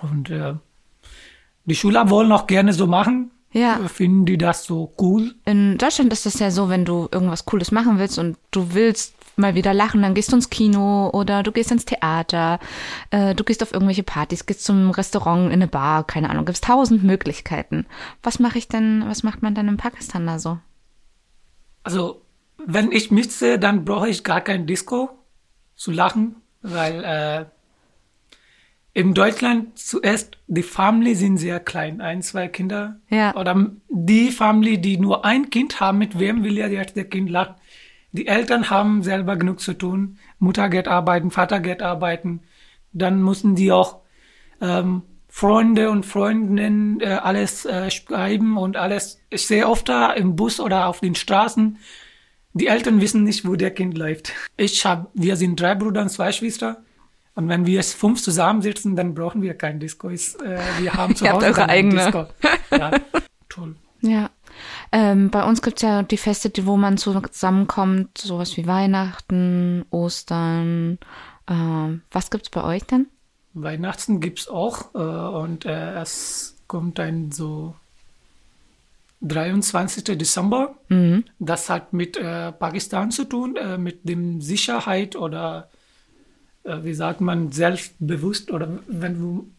Und 0.00 0.30
äh, 0.30 0.54
die 1.64 1.74
Schüler 1.74 2.10
wollen 2.10 2.32
auch 2.32 2.46
gerne 2.46 2.72
so 2.72 2.86
machen. 2.86 3.30
Ja. 3.52 3.78
Finden 3.88 4.26
die 4.26 4.38
das 4.38 4.64
so 4.64 4.92
cool? 5.00 5.34
In 5.44 5.78
Deutschland 5.78 6.12
ist 6.12 6.26
es 6.26 6.38
ja 6.38 6.50
so, 6.50 6.68
wenn 6.68 6.84
du 6.84 7.08
irgendwas 7.10 7.46
Cooles 7.46 7.70
machen 7.70 7.98
willst 7.98 8.18
und 8.18 8.36
du 8.50 8.74
willst 8.74 9.14
mal 9.38 9.54
wieder 9.54 9.72
lachen, 9.72 10.02
dann 10.02 10.14
gehst 10.14 10.32
du 10.32 10.36
ins 10.36 10.50
Kino 10.50 11.10
oder 11.10 11.42
du 11.42 11.52
gehst 11.52 11.70
ins 11.70 11.84
Theater, 11.84 12.58
äh, 13.10 13.34
du 13.34 13.44
gehst 13.44 13.62
auf 13.62 13.72
irgendwelche 13.72 14.02
Partys, 14.02 14.46
gehst 14.46 14.64
zum 14.64 14.90
Restaurant, 14.90 15.46
in 15.46 15.52
eine 15.52 15.68
Bar, 15.68 16.04
keine 16.04 16.28
Ahnung, 16.28 16.44
gibt's 16.44 16.60
tausend 16.60 17.04
Möglichkeiten. 17.04 17.86
Was 18.22 18.40
mache 18.40 18.58
ich 18.58 18.68
denn, 18.68 19.04
was 19.06 19.22
macht 19.22 19.42
man 19.42 19.54
dann 19.54 19.68
in 19.68 19.76
Pakistan 19.76 20.26
da 20.26 20.38
so? 20.38 20.58
Also, 21.84 22.22
wenn 22.58 22.92
ich 22.92 23.10
mitsehe, 23.10 23.58
dann 23.58 23.84
brauche 23.84 24.08
ich 24.08 24.24
gar 24.24 24.40
kein 24.40 24.66
Disco 24.66 25.10
zu 25.76 25.92
lachen, 25.92 26.36
weil 26.60 27.04
äh, 27.04 27.44
in 28.98 29.14
Deutschland 29.14 29.78
zuerst 29.78 30.38
die 30.48 30.64
Family 30.64 31.14
sind 31.14 31.36
sehr 31.36 31.60
klein, 31.60 32.00
ein, 32.00 32.20
zwei 32.20 32.48
Kinder. 32.48 32.98
Ja. 33.08 33.32
Oder 33.36 33.70
die 33.88 34.32
Family, 34.32 34.80
die 34.80 34.98
nur 34.98 35.24
ein 35.24 35.50
Kind 35.50 35.78
haben, 35.78 35.98
mit 35.98 36.18
wem 36.18 36.42
will 36.42 36.58
ja 36.58 36.66
jetzt 36.66 36.96
der 36.96 37.04
Kind 37.04 37.30
lachen? 37.30 37.54
Die 38.10 38.26
Eltern 38.26 38.70
haben 38.70 39.04
selber 39.04 39.36
genug 39.36 39.60
zu 39.60 39.74
tun. 39.74 40.18
Mutter 40.40 40.68
geht 40.68 40.88
arbeiten, 40.88 41.30
Vater 41.30 41.60
geht 41.60 41.80
arbeiten. 41.80 42.40
Dann 42.92 43.22
müssen 43.22 43.54
die 43.54 43.70
auch 43.70 44.00
ähm, 44.60 45.02
Freunde 45.28 45.90
und 45.90 46.04
Freundinnen 46.04 47.00
äh, 47.00 47.20
alles 47.22 47.66
äh, 47.66 47.92
schreiben 47.92 48.56
und 48.58 48.76
alles. 48.76 49.20
Ich 49.30 49.46
sehe 49.46 49.68
oft 49.68 49.88
da 49.88 50.10
im 50.10 50.34
Bus 50.34 50.58
oder 50.58 50.88
auf 50.88 50.98
den 50.98 51.14
Straßen, 51.14 51.78
die 52.52 52.66
Eltern 52.66 53.00
wissen 53.00 53.22
nicht, 53.22 53.46
wo 53.46 53.54
der 53.54 53.70
Kind 53.70 53.96
läuft. 53.96 54.32
Ich 54.56 54.84
hab, 54.84 55.12
wir 55.14 55.36
sind 55.36 55.60
drei 55.60 55.76
Brüder 55.76 56.02
und 56.02 56.08
zwei 56.08 56.32
Schwestern. 56.32 56.78
Und 57.38 57.48
wenn 57.48 57.66
wir 57.66 57.74
jetzt 57.74 57.94
fünf 57.94 58.20
zusammensitzen, 58.20 58.96
dann 58.96 59.14
brauchen 59.14 59.42
wir 59.42 59.54
kein 59.54 59.78
Disco. 59.78 60.08
Ist, 60.08 60.42
äh, 60.42 60.58
wir 60.80 60.94
haben 60.94 61.14
zu 61.14 61.24
Ihr 61.24 61.30
habt 61.30 61.44
Hause 61.44 61.60
eure 61.60 61.68
eigene. 61.68 62.04
Disco. 62.04 62.26
Ja, 62.72 62.90
toll. 63.48 63.76
Ja. 64.00 64.30
Ähm, 64.90 65.30
bei 65.30 65.44
uns 65.44 65.62
gibt's 65.62 65.82
ja 65.82 66.02
die 66.02 66.16
Feste, 66.16 66.50
wo 66.66 66.76
man 66.76 66.98
zusammenkommt, 66.98 68.18
sowas 68.18 68.56
wie 68.56 68.66
Weihnachten, 68.66 69.84
Ostern. 69.90 70.98
Ähm, 71.48 72.02
was 72.10 72.32
gibt's 72.32 72.50
bei 72.50 72.64
euch 72.64 72.82
denn? 72.86 73.06
Weihnachten 73.54 74.18
gibt's 74.18 74.48
auch 74.48 74.92
äh, 74.96 74.98
und 74.98 75.64
äh, 75.64 76.00
es 76.00 76.56
kommt 76.66 76.98
ein 76.98 77.30
so 77.30 77.76
23. 79.20 80.18
Dezember. 80.18 80.74
Mhm. 80.88 81.22
Das 81.38 81.70
hat 81.70 81.92
mit 81.92 82.16
äh, 82.16 82.50
Pakistan 82.50 83.12
zu 83.12 83.22
tun, 83.26 83.54
äh, 83.54 83.78
mit 83.78 84.08
dem 84.08 84.40
Sicherheit 84.40 85.14
oder 85.14 85.68
äh, 85.72 85.77
wie 86.84 86.94
sagt 86.94 87.20
man, 87.20 87.50
selbstbewusst 87.52 88.50
oder 88.50 88.78
wenn 88.86 89.18
du, 89.18 89.50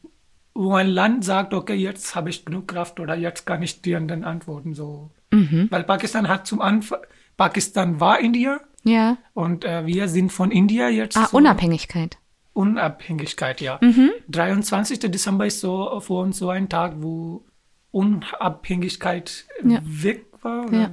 wo 0.54 0.74
ein 0.74 0.88
Land 0.90 1.24
sagt, 1.26 1.54
okay, 1.54 1.76
jetzt 1.76 2.16
habe 2.16 2.30
ich 2.30 2.46
genug 2.46 2.68
Kraft 2.68 3.00
oder 3.00 3.16
jetzt 3.16 3.46
kann 3.46 3.62
ich 3.64 3.82
dir 3.82 4.00
dann 4.00 4.24
antworten. 4.24 4.74
So. 4.74 5.12
Mhm. 5.32 5.68
Weil 5.70 5.84
Pakistan 5.84 6.28
hat 6.28 6.48
zum 6.48 6.62
Anfang, 6.62 7.00
Pakistan 7.38 8.00
war 8.00 8.20
India 8.20 8.60
Ja. 8.84 9.18
Und 9.34 9.64
äh, 9.66 9.86
wir 9.86 10.08
sind 10.08 10.32
von 10.32 10.52
India 10.52 10.90
jetzt. 10.90 11.16
Ah, 11.18 11.28
so- 11.32 11.38
Unabhängigkeit. 11.38 12.18
Unabhängigkeit, 12.54 13.62
ja. 13.62 13.80
23. 14.28 15.00
Dezember 15.00 15.46
ist 15.46 15.62
so 15.62 16.00
für 16.02 16.14
uns 16.14 16.38
so 16.40 16.50
ein 16.50 16.68
Tag, 16.68 16.96
wo 16.98 17.46
Unabhängigkeit 17.92 19.46
Ja. 19.64 19.80
weg 19.84 20.26
war. 20.42 20.72
Ja. 20.74 20.92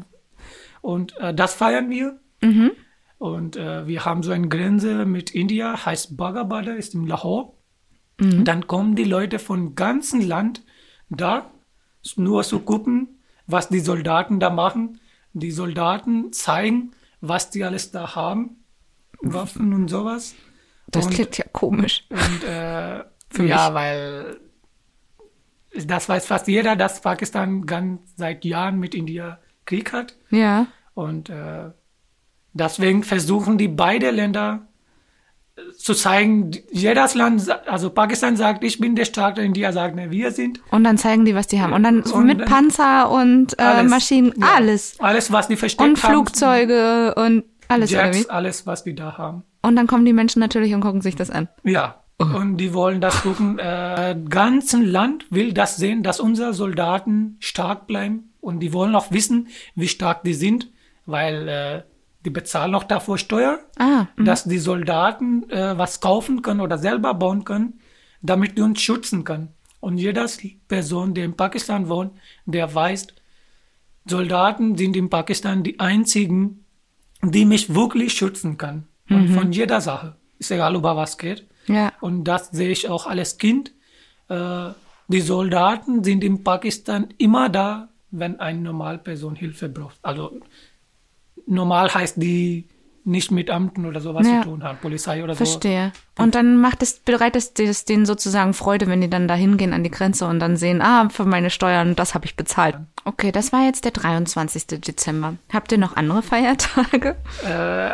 Und 0.80 1.16
äh, 1.18 1.34
das 1.34 1.54
feiern 1.54 1.90
wir. 1.90 2.18
Und 3.18 3.56
äh, 3.56 3.86
wir 3.86 4.04
haben 4.04 4.22
so 4.22 4.32
eine 4.32 4.48
Grenze 4.48 5.06
mit 5.06 5.30
India, 5.30 5.86
heißt 5.86 6.16
Bagabada, 6.16 6.72
ist 6.72 6.94
im 6.94 7.06
Lahore. 7.06 7.52
Dann 8.18 8.66
kommen 8.66 8.96
die 8.96 9.04
Leute 9.04 9.38
von 9.38 9.74
ganzem 9.74 10.22
Land 10.22 10.62
da, 11.10 11.50
nur 12.16 12.44
zu 12.44 12.60
gucken, 12.60 13.20
was 13.46 13.68
die 13.68 13.80
Soldaten 13.80 14.40
da 14.40 14.48
machen. 14.48 15.00
Die 15.34 15.50
Soldaten 15.50 16.32
zeigen, 16.32 16.92
was 17.20 17.50
die 17.50 17.62
alles 17.62 17.90
da 17.90 18.14
haben, 18.14 18.64
Waffen 19.20 19.74
und 19.74 19.88
sowas. 19.88 20.34
Das 20.88 21.06
und, 21.06 21.14
klingt 21.14 21.36
ja 21.36 21.44
komisch. 21.52 22.04
und 22.08 22.44
äh, 22.44 23.04
Für 23.28 23.44
ja, 23.44 23.68
mich. 23.68 23.74
weil 23.74 24.40
das 25.84 26.08
weiß 26.08 26.26
fast 26.26 26.48
jeder, 26.48 26.74
dass 26.74 27.02
Pakistan 27.02 27.66
ganz 27.66 28.00
seit 28.16 28.44
Jahren 28.46 28.78
mit 28.78 28.94
India 28.94 29.40
Krieg 29.66 29.92
hat. 29.92 30.16
Ja. 30.30 30.68
Und 30.94 31.28
äh, 31.28 31.70
deswegen 32.58 33.02
versuchen 33.02 33.58
die 33.58 33.68
beide 33.68 34.10
Länder 34.10 34.66
äh, 35.56 35.60
zu 35.76 35.94
zeigen, 35.94 36.50
jedes 36.70 37.14
Land, 37.14 37.48
also 37.68 37.90
Pakistan 37.90 38.36
sagt, 38.36 38.64
ich 38.64 38.78
bin 38.78 38.96
der 38.96 39.04
Starke, 39.04 39.42
India 39.42 39.72
sagt, 39.72 39.96
ne, 39.96 40.10
wir 40.10 40.30
sind. 40.32 40.60
Und 40.70 40.84
dann 40.84 40.98
zeigen 40.98 41.24
die, 41.24 41.34
was 41.34 41.46
die 41.46 41.60
haben. 41.60 41.72
Und 41.72 41.82
dann 41.82 42.02
Und 42.02 42.26
mit 42.26 42.44
Panzer 42.44 43.10
und 43.10 43.58
äh, 43.58 43.62
Alles. 43.62 43.90
Maschinen, 43.90 44.32
Ja. 44.36 44.54
alles. 44.56 44.96
Alles, 45.00 45.32
was 45.32 45.48
die 45.48 45.56
versteckt 45.56 45.88
Und 45.88 46.02
haben. 46.02 46.12
Flugzeuge 46.12 47.14
und 47.16 47.44
alles 47.68 47.90
Jets, 47.90 48.28
alles, 48.28 48.66
was 48.66 48.84
die 48.84 48.94
da 48.94 49.18
haben. 49.18 49.42
Und 49.62 49.74
dann 49.76 49.86
kommen 49.88 50.04
die 50.04 50.12
Menschen 50.12 50.38
natürlich 50.40 50.72
und 50.74 50.80
gucken 50.80 51.00
sich 51.00 51.16
das 51.16 51.30
an. 51.30 51.48
Ja. 51.64 52.02
Und 52.18 52.56
die 52.58 52.72
wollen 52.72 53.00
das 53.02 53.20
gucken. 53.22 53.58
Äh, 53.58 54.16
ganzen 54.30 54.86
Land 54.86 55.26
will 55.30 55.52
das 55.52 55.76
sehen, 55.76 56.02
dass 56.02 56.18
unsere 56.18 56.54
Soldaten 56.54 57.36
stark 57.40 57.86
bleiben. 57.86 58.32
Und 58.40 58.60
die 58.60 58.72
wollen 58.72 58.94
auch 58.94 59.10
wissen, 59.10 59.48
wie 59.74 59.88
stark 59.88 60.22
die 60.22 60.32
sind, 60.32 60.70
weil 61.04 61.48
äh, 61.48 61.82
die 62.26 62.30
bezahlen 62.30 62.74
auch 62.74 62.82
dafür 62.82 63.18
Steuer, 63.18 63.60
Ah, 63.78 64.08
dass 64.18 64.44
die 64.44 64.58
Soldaten 64.58 65.48
äh, 65.48 65.78
was 65.78 66.00
kaufen 66.00 66.42
können 66.42 66.60
oder 66.60 66.76
selber 66.76 67.14
bauen 67.14 67.44
können, 67.44 67.80
damit 68.20 68.58
die 68.58 68.62
uns 68.62 68.80
schützen 68.80 69.22
können. 69.22 69.50
Und 69.78 69.98
jede 69.98 70.26
Person, 70.66 71.14
die 71.14 71.20
in 71.20 71.36
Pakistan 71.36 71.88
wohnt, 71.88 72.12
der 72.44 72.74
weiß, 72.74 73.06
Soldaten 74.06 74.76
sind 74.76 74.96
in 74.96 75.08
Pakistan 75.08 75.62
die 75.62 75.78
einzigen, 75.78 76.64
die 77.22 77.44
mich 77.44 77.72
wirklich 77.72 78.12
schützen 78.14 78.58
kann. 78.58 78.88
Und 79.08 79.28
von 79.28 79.52
jeder 79.52 79.80
Sache. 79.80 80.16
Ist 80.38 80.50
egal, 80.50 80.74
über 80.74 80.96
was 80.96 81.16
geht. 81.16 81.46
Ja. 81.68 81.92
Und 82.00 82.24
das 82.24 82.48
sehe 82.48 82.70
ich 82.70 82.88
auch 82.88 83.06
als 83.06 83.38
Kind. 83.38 83.72
Äh, 84.28 84.70
die 85.06 85.20
Soldaten 85.20 86.02
sind 86.02 86.24
in 86.24 86.42
Pakistan 86.42 87.14
immer 87.18 87.48
da, 87.48 87.88
wenn 88.10 88.40
eine 88.40 88.60
Normalperson 88.60 89.36
Hilfe 89.36 89.68
braucht. 89.68 89.98
Also 90.02 90.40
normal 91.46 91.92
heißt 91.94 92.20
die 92.20 92.68
nicht 93.04 93.30
mit 93.30 93.50
Amten 93.50 93.86
oder 93.86 94.00
sowas 94.00 94.26
Ja. 94.26 94.42
zu 94.42 94.48
tun 94.48 94.64
haben, 94.64 94.78
Polizei 94.82 95.22
oder 95.22 95.34
so. 95.34 95.44
Verstehe. 95.44 95.92
Und 96.18 96.34
dann 96.34 96.56
macht 96.60 96.82
es, 96.82 96.98
bereitet 96.98 97.60
es 97.60 97.84
denen 97.84 98.04
sozusagen 98.04 98.52
Freude, 98.52 98.88
wenn 98.88 99.00
die 99.00 99.08
dann 99.08 99.28
da 99.28 99.34
hingehen 99.34 99.72
an 99.72 99.84
die 99.84 99.92
Grenze 99.92 100.26
und 100.26 100.40
dann 100.40 100.56
sehen, 100.56 100.82
ah, 100.82 101.08
für 101.08 101.24
meine 101.24 101.50
Steuern, 101.50 101.94
das 101.94 102.14
habe 102.14 102.26
ich 102.26 102.34
bezahlt. 102.34 102.76
Okay, 103.04 103.30
das 103.30 103.52
war 103.52 103.64
jetzt 103.64 103.84
der 103.84 103.92
23. 103.92 104.80
Dezember. 104.80 105.36
Habt 105.52 105.70
ihr 105.70 105.78
noch 105.78 105.94
andere 105.96 106.22
Feiertage? 106.22 107.14
Äh, 107.48 107.90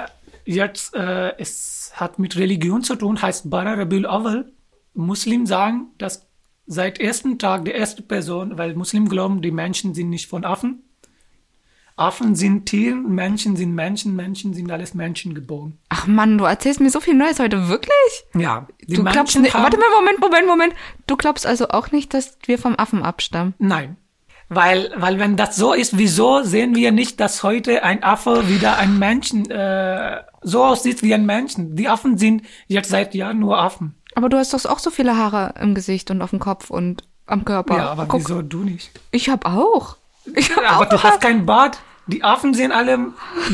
jetzt, 0.50 0.94
äh, 0.94 1.36
es 1.38 1.92
hat 1.94 2.18
mit 2.18 2.36
Religion 2.38 2.82
zu 2.82 2.96
tun, 2.96 3.20
heißt 3.20 3.50
Bara 3.50 3.74
Rabiul 3.74 4.06
Awal. 4.06 4.50
Muslim 4.94 5.44
sagen, 5.44 5.88
dass 5.98 6.26
seit 6.66 6.98
ersten 7.00 7.38
Tag 7.38 7.66
der 7.66 7.74
erste 7.74 8.00
Person, 8.02 8.56
weil 8.56 8.74
Muslim 8.74 9.10
glauben, 9.10 9.42
die 9.42 9.50
Menschen 9.50 9.92
sind 9.92 10.08
nicht 10.08 10.26
von 10.28 10.46
Affen. 10.46 10.84
Affen 11.96 12.34
sind 12.34 12.66
Tiere, 12.66 12.96
Menschen 12.96 13.56
sind 13.56 13.74
Menschen, 13.74 14.16
Menschen 14.16 14.54
sind 14.54 14.70
alles 14.70 14.94
Menschen 14.94 15.34
geboren. 15.34 15.78
Ach 15.88 16.06
Mann, 16.06 16.38
du 16.38 16.44
erzählst 16.44 16.80
mir 16.80 16.90
so 16.90 17.00
viel 17.00 17.14
Neues 17.14 17.38
heute, 17.38 17.68
wirklich? 17.68 18.24
Ja, 18.34 18.66
Du 18.88 19.04
glaubst 19.04 19.38
nicht, 19.38 19.54
warte 19.54 19.76
mal, 19.78 19.86
Moment, 19.98 20.20
Moment, 20.20 20.46
Moment. 20.46 20.74
Du 21.06 21.16
glaubst 21.16 21.46
also 21.46 21.68
auch 21.68 21.92
nicht, 21.92 22.14
dass 22.14 22.38
wir 22.46 22.58
vom 22.58 22.76
Affen 22.78 23.02
abstammen? 23.02 23.54
Nein. 23.58 23.96
Weil, 24.48 24.92
weil 24.96 25.18
wenn 25.18 25.36
das 25.36 25.56
so 25.56 25.72
ist, 25.72 25.96
wieso 25.96 26.42
sehen 26.42 26.74
wir 26.74 26.92
nicht, 26.92 27.20
dass 27.20 27.42
heute 27.42 27.82
ein 27.84 28.02
Affe 28.02 28.48
wieder 28.48 28.76
ein 28.76 28.98
Menschen 28.98 29.50
äh, 29.50 30.22
so 30.42 30.64
aussieht 30.64 31.02
wie 31.02 31.14
ein 31.14 31.24
Menschen? 31.24 31.74
Die 31.76 31.88
Affen 31.88 32.18
sind 32.18 32.42
jetzt 32.66 32.90
seit 32.90 33.14
Jahren 33.14 33.38
nur 33.38 33.58
Affen. 33.58 33.94
Aber 34.14 34.28
du 34.28 34.36
hast 34.36 34.52
doch 34.52 34.66
auch 34.66 34.78
so 34.78 34.90
viele 34.90 35.16
Haare 35.16 35.54
im 35.58 35.74
Gesicht 35.74 36.10
und 36.10 36.20
auf 36.20 36.30
dem 36.30 36.38
Kopf 36.38 36.68
und 36.68 37.04
am 37.24 37.46
Körper. 37.46 37.76
Ja, 37.78 37.92
aber 37.92 38.04
Guck, 38.06 38.20
wieso 38.28 38.42
du 38.42 38.62
nicht? 38.64 38.90
ich 39.10 39.30
hab 39.30 39.46
auch. 39.46 39.96
Aber 40.68 40.86
du 40.86 41.02
hast 41.02 41.20
keinen 41.20 41.46
Bart. 41.46 41.78
Die 42.08 42.24
Affen 42.24 42.52
sehen 42.52 42.72
alle 42.72 42.98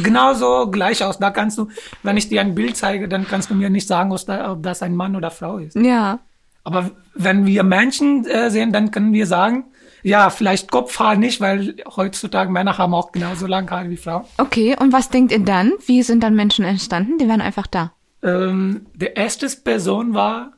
genauso 0.03 0.71
gleich 0.71 1.05
aus. 1.05 1.19
Da 1.19 1.31
kannst 1.31 1.59
du, 1.59 1.69
wenn 2.03 2.17
ich 2.17 2.29
dir 2.29 2.41
ein 2.41 2.55
Bild 2.55 2.77
zeige, 2.77 3.09
dann 3.09 3.27
kannst 3.29 3.51
du 3.51 3.55
mir 3.55 3.69
nicht 3.71 3.87
sagen, 3.87 4.11
ob 4.13 4.25
da- 4.27 4.53
ob 4.53 4.63
das 4.63 4.83
ein 4.83 4.97
Mann 4.97 5.17
oder 5.17 5.31
Frau 5.31 5.59
ist. 5.59 5.77
Ja. 5.77 6.21
Aber 6.65 6.91
wenn 7.15 7.47
wir 7.47 7.63
Menschen 7.63 8.27
äh, 8.27 8.51
sehen, 8.51 8.73
dann 8.73 8.91
können 8.91 9.13
wir 9.13 9.27
sagen, 9.27 9.65
ja, 10.03 10.31
vielleicht 10.31 10.71
Kopfhaar 10.71 11.17
nicht, 11.17 11.41
weil 11.41 11.77
heutzutage 11.97 12.51
Männer 12.51 12.79
haben 12.79 12.95
auch 12.95 13.13
genauso 13.13 13.47
lange 13.47 13.71
Haare 13.71 13.91
wie 13.91 13.97
Frauen. 13.97 14.25
Okay, 14.39 14.77
und 14.79 14.93
was 14.93 15.09
denkt 15.11 15.33
ihr 15.33 15.41
dann? 15.45 15.73
Wie 15.87 16.03
sind 16.03 16.23
dann 16.23 16.35
Menschen 16.35 16.65
entstanden? 16.65 17.19
Die 17.19 17.29
waren 17.29 17.41
einfach 17.41 17.67
da. 17.67 17.93
Ähm, 18.23 18.87
der 18.95 19.17
erste 19.17 19.49
Person 19.63 20.15
war 20.15 20.53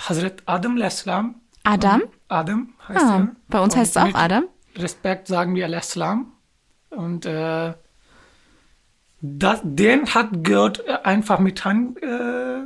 Hazrat 0.00 0.42
Adam 0.46 0.76
al-Islam. 0.76 1.34
Adam? 1.64 2.02
Adam 2.28 2.68
heißt 2.88 3.00
Ah, 3.04 3.16
er. 3.18 3.28
bei 3.48 3.60
uns 3.60 3.76
heißt 3.76 3.96
es 3.96 4.02
auch 4.02 4.14
Adam. 4.14 4.44
Respekt 4.76 5.26
sagen 5.28 5.54
wir 5.54 5.64
al-Islam. 5.66 6.32
Und 6.90 7.26
äh, 7.26 7.74
das, 9.20 9.60
den 9.62 10.06
hat 10.14 10.44
Gott 10.44 10.82
einfach 11.04 11.38
mit 11.38 11.64
Hand 11.64 12.02
äh, 12.02 12.62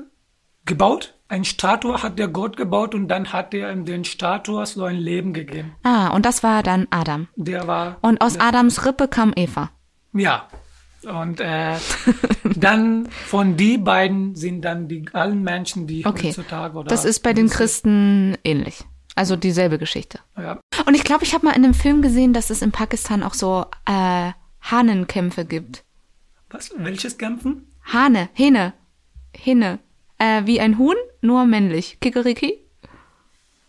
gebaut. 0.65 1.15
Ein 1.29 1.45
Statue 1.45 2.03
hat 2.03 2.19
der 2.19 2.29
Gott 2.29 2.57
gebaut 2.57 2.95
und 2.95 3.09
dann 3.09 3.33
hat 3.33 3.53
er 3.53 3.71
in 3.71 3.85
den 3.85 4.05
Statue 4.05 4.65
so 4.65 4.85
ein 4.85 4.97
Leben 4.97 5.33
gegeben. 5.33 5.75
Ah, 5.83 6.09
und 6.09 6.25
das 6.25 6.43
war 6.43 6.63
dann 6.63 6.87
Adam. 6.91 7.27
Der 7.37 7.67
war 7.67 7.97
Und 8.01 8.21
aus 8.21 8.39
Adams 8.39 8.87
Rippe 8.87 9.09
kam 9.09 9.33
Eva. 9.35 9.71
Ja. 10.13 10.49
Und 11.05 11.41
äh, 11.41 11.75
dann 12.57 13.09
von 13.27 13.57
die 13.57 13.77
beiden 13.79 14.35
sind 14.35 14.63
dann 14.63 14.89
die 14.89 15.05
allen 15.13 15.43
Menschen, 15.43 15.87
die 15.87 16.07
Okay. 16.07 16.29
heutzutage 16.29 16.77
oder 16.79 16.89
Das 16.89 17.05
ist 17.05 17.21
bei 17.21 17.33
den 17.33 17.49
Christen 17.49 18.37
ähnlich. 18.45 18.85
Also 19.17 19.35
dieselbe 19.35 19.79
Geschichte. 19.79 20.21
ja, 20.37 20.61
Und 20.87 20.95
ich 20.95 21.03
glaube, 21.03 21.25
ich 21.25 21.35
habe 21.35 21.47
mal 21.47 21.57
in 21.57 21.65
einem 21.65 21.75
Film 21.75 22.03
gesehen, 22.03 22.33
dass 22.33 22.51
es 22.51 22.63
in 22.63 22.71
Pakistan 22.71 23.23
auch 23.25 23.35
so 23.35 23.65
äh, 23.87 24.31
Hahnenkämpfe 24.61 25.45
gibt. 25.45 25.83
was 26.51 26.71
welches 26.77 27.17
Kämpfen? 27.19 27.67
Hahne, 27.85 28.29
Hähne, 28.35 28.73
Hähne. 29.35 29.79
Äh, 30.19 30.43
wie 30.47 30.61
ein 30.61 30.79
Huhn, 30.79 30.97
nur 31.23 31.45
männlich. 31.47 31.99
Kikeriki. 32.01 32.59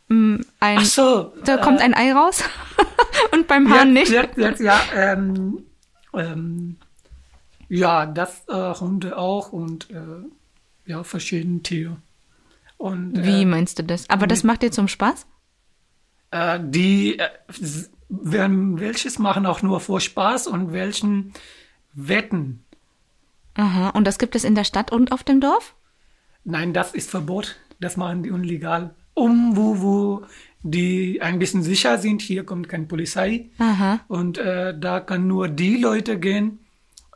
Mm, 0.10 0.38
Ein, 0.60 0.78
Ach 0.80 0.86
so. 0.86 1.34
da 1.44 1.58
kommt 1.58 1.82
ein 1.82 1.94
Ei 1.94 2.14
raus. 2.14 2.44
Und 3.34 3.48
beim 3.48 3.70
Hahn 3.70 3.94
nicht. 3.94 4.10
Jetzt, 4.12 4.38
jetzt, 4.38 4.60
ja, 4.62 4.80
ähm, 4.96 5.64
ähm, 6.14 6.78
ja, 7.70 8.06
das 8.06 8.44
äh, 8.48 8.74
Hunde 8.76 9.18
auch 9.18 9.52
und 9.52 9.90
äh, 9.92 9.96
ja 10.90 11.04
verschiedene 11.04 11.62
Tiere. 11.64 11.98
Und 12.78 13.24
Wie 13.26 13.42
äh, 13.42 13.46
meinst 13.46 13.80
du 13.80 13.84
das? 13.84 14.10
Aber 14.10 14.28
das 14.28 14.44
macht 14.44 14.62
dir 14.62 14.72
zum 14.72 14.88
Spaß? 14.88 15.26
Äh, 16.38 16.60
die 16.62 17.20
äh, 17.20 17.30
werden 18.10 18.80
welches 18.80 19.20
machen 19.20 19.46
auch 19.46 19.62
nur 19.62 19.80
vor 19.80 20.00
Spaß 20.00 20.48
und 20.48 20.72
welchen 20.72 21.34
wetten. 21.94 22.64
Aha. 23.56 23.90
Und 23.90 24.06
das 24.06 24.20
gibt 24.20 24.36
es 24.36 24.44
in 24.44 24.56
der 24.56 24.64
Stadt 24.64 24.92
und 24.92 25.12
auf 25.12 25.24
dem 25.24 25.42
Dorf? 25.42 25.76
Nein, 26.44 26.74
das 26.74 26.94
ist 26.94 27.10
Verbot. 27.10 27.58
Das 27.80 27.98
machen 27.98 28.24
die 28.24 28.32
unlegal. 28.32 28.94
Um, 29.14 29.58
wo, 29.58 29.82
wo 29.82 30.26
die 30.62 31.22
ein 31.22 31.40
bisschen 31.40 31.64
sicher 31.64 31.98
sind, 31.98 32.22
hier 32.22 32.44
kommt 32.44 32.70
keine 32.70 32.86
Polizei. 32.86 33.50
Aha. 33.58 34.00
Und 34.08 34.38
äh, 34.38 34.78
da 34.78 35.00
kann 35.00 35.28
nur 35.28 35.48
die 35.48 35.78
Leute 35.78 36.20
gehen, 36.20 36.60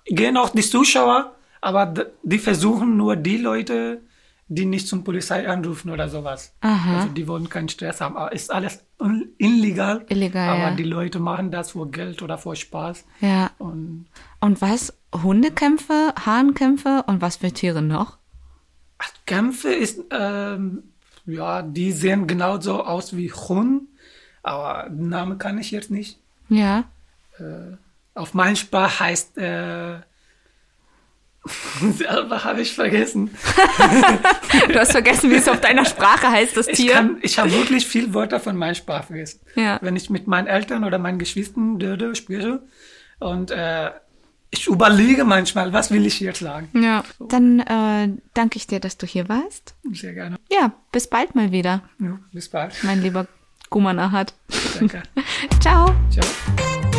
gehen 0.06 0.38
auch 0.38 0.50
die 0.50 0.62
Zuschauer, 0.62 1.36
aber 1.62 1.94
die 2.24 2.40
versuchen 2.40 2.98
nur 2.98 3.16
die 3.16 3.38
Leute, 3.38 4.02
die 4.48 4.66
nicht 4.66 4.88
zum 4.88 5.04
Polizei 5.04 5.48
anrufen 5.48 5.92
oder 5.92 6.10
sowas. 6.10 6.54
Aha. 6.62 6.98
Also 6.98 7.10
die 7.10 7.28
wollen 7.28 7.50
keinen 7.50 7.70
Stress 7.70 8.02
haben. 8.02 8.18
Aber 8.18 8.32
ist 8.34 8.52
alles 8.52 8.84
illegal. 9.38 10.06
Illegal, 10.10 10.50
Aber 10.50 10.70
ja. 10.70 10.76
die 10.76 10.84
Leute 10.84 11.20
machen 11.20 11.52
das 11.52 11.72
vor 11.72 11.90
Geld 11.92 12.22
oder 12.22 12.38
vor 12.38 12.56
Spaß. 12.56 13.06
Ja. 13.22 13.52
Und 13.58 14.08
Und 14.40 14.62
was? 14.62 14.94
Hundekämpfe, 15.14 16.14
Hahnkämpfe 16.26 17.04
und 17.08 17.22
was 17.22 17.38
für 17.38 17.52
Tiere 17.52 17.82
noch? 17.82 18.18
ach, 19.04 19.12
Kämpfe 19.26 19.74
ist, 19.74 20.00
ähm, 20.12 20.84
ja, 21.26 21.64
die 21.64 21.92
sehen 21.92 22.28
genauso 22.28 22.84
aus 22.84 23.16
wie 23.18 23.32
Hund, 23.32 23.84
aber 24.44 24.88
den 24.90 25.10
Namen 25.10 25.38
kann 25.40 25.58
ich 25.58 25.72
jetzt 25.72 25.90
nicht. 25.92 26.20
Ja. 26.50 26.84
Auf 28.14 28.34
meinen 28.36 28.56
Sprache 28.56 29.00
heißt 29.00 29.38
äh, 29.40 30.00
Selber 31.98 32.44
habe 32.44 32.62
ich 32.62 32.74
vergessen. 32.74 33.32
du 34.68 34.80
hast 34.80 34.92
vergessen, 34.92 35.32
wie 35.32 35.36
es 35.36 35.48
auf 35.48 35.60
deiner 35.60 35.86
Sprache 35.86 36.30
heißt, 36.30 36.56
das 36.56 36.68
Tier. 36.68 36.86
Ich, 36.86 36.92
kann, 36.92 37.18
ich 37.22 37.40
habe 37.40 37.52
wirklich 37.52 37.88
viel 37.88 38.14
Wörter 38.14 38.40
von 38.40 38.56
meiner 38.56 38.76
Sprache 38.76 39.08
vergessen. 39.08 39.40
Ja. 39.56 39.80
Wenn 39.82 39.96
ich 39.96 40.10
mit 40.10 40.28
meinen 40.28 40.48
Eltern 40.48 40.84
oder 40.84 41.00
meinen 41.00 41.18
Geschwistern 41.18 41.80
Döde 41.80 42.16
spreche 42.16 42.62
und 43.20 43.50
äh, 43.50 43.92
ich 44.52 44.68
überlege 44.68 45.24
manchmal, 45.24 45.72
was 45.74 45.92
will 45.92 46.06
ich 46.06 46.20
jetzt 46.20 46.40
sagen. 46.40 46.70
Ja, 46.80 47.04
dann 47.20 47.60
äh, 47.62 48.10
danke 48.34 48.58
ich 48.58 48.68
dir, 48.68 48.82
dass 48.82 48.98
du 48.98 49.08
hier 49.08 49.30
warst. 49.30 49.76
Sehr 49.94 50.14
gerne. 50.14 50.38
Ja, 50.52 50.74
bis 50.92 51.08
bald 51.08 51.36
mal 51.36 51.52
wieder. 51.52 51.82
Ja, 52.00 52.20
bis 52.34 52.50
bald. 52.50 52.74
Mein 52.84 53.02
lieber 53.02 53.28
Gumanahat. 53.70 54.34
Danke. 54.78 55.04
Ciao. 55.62 55.96
Ciao. 56.12 56.91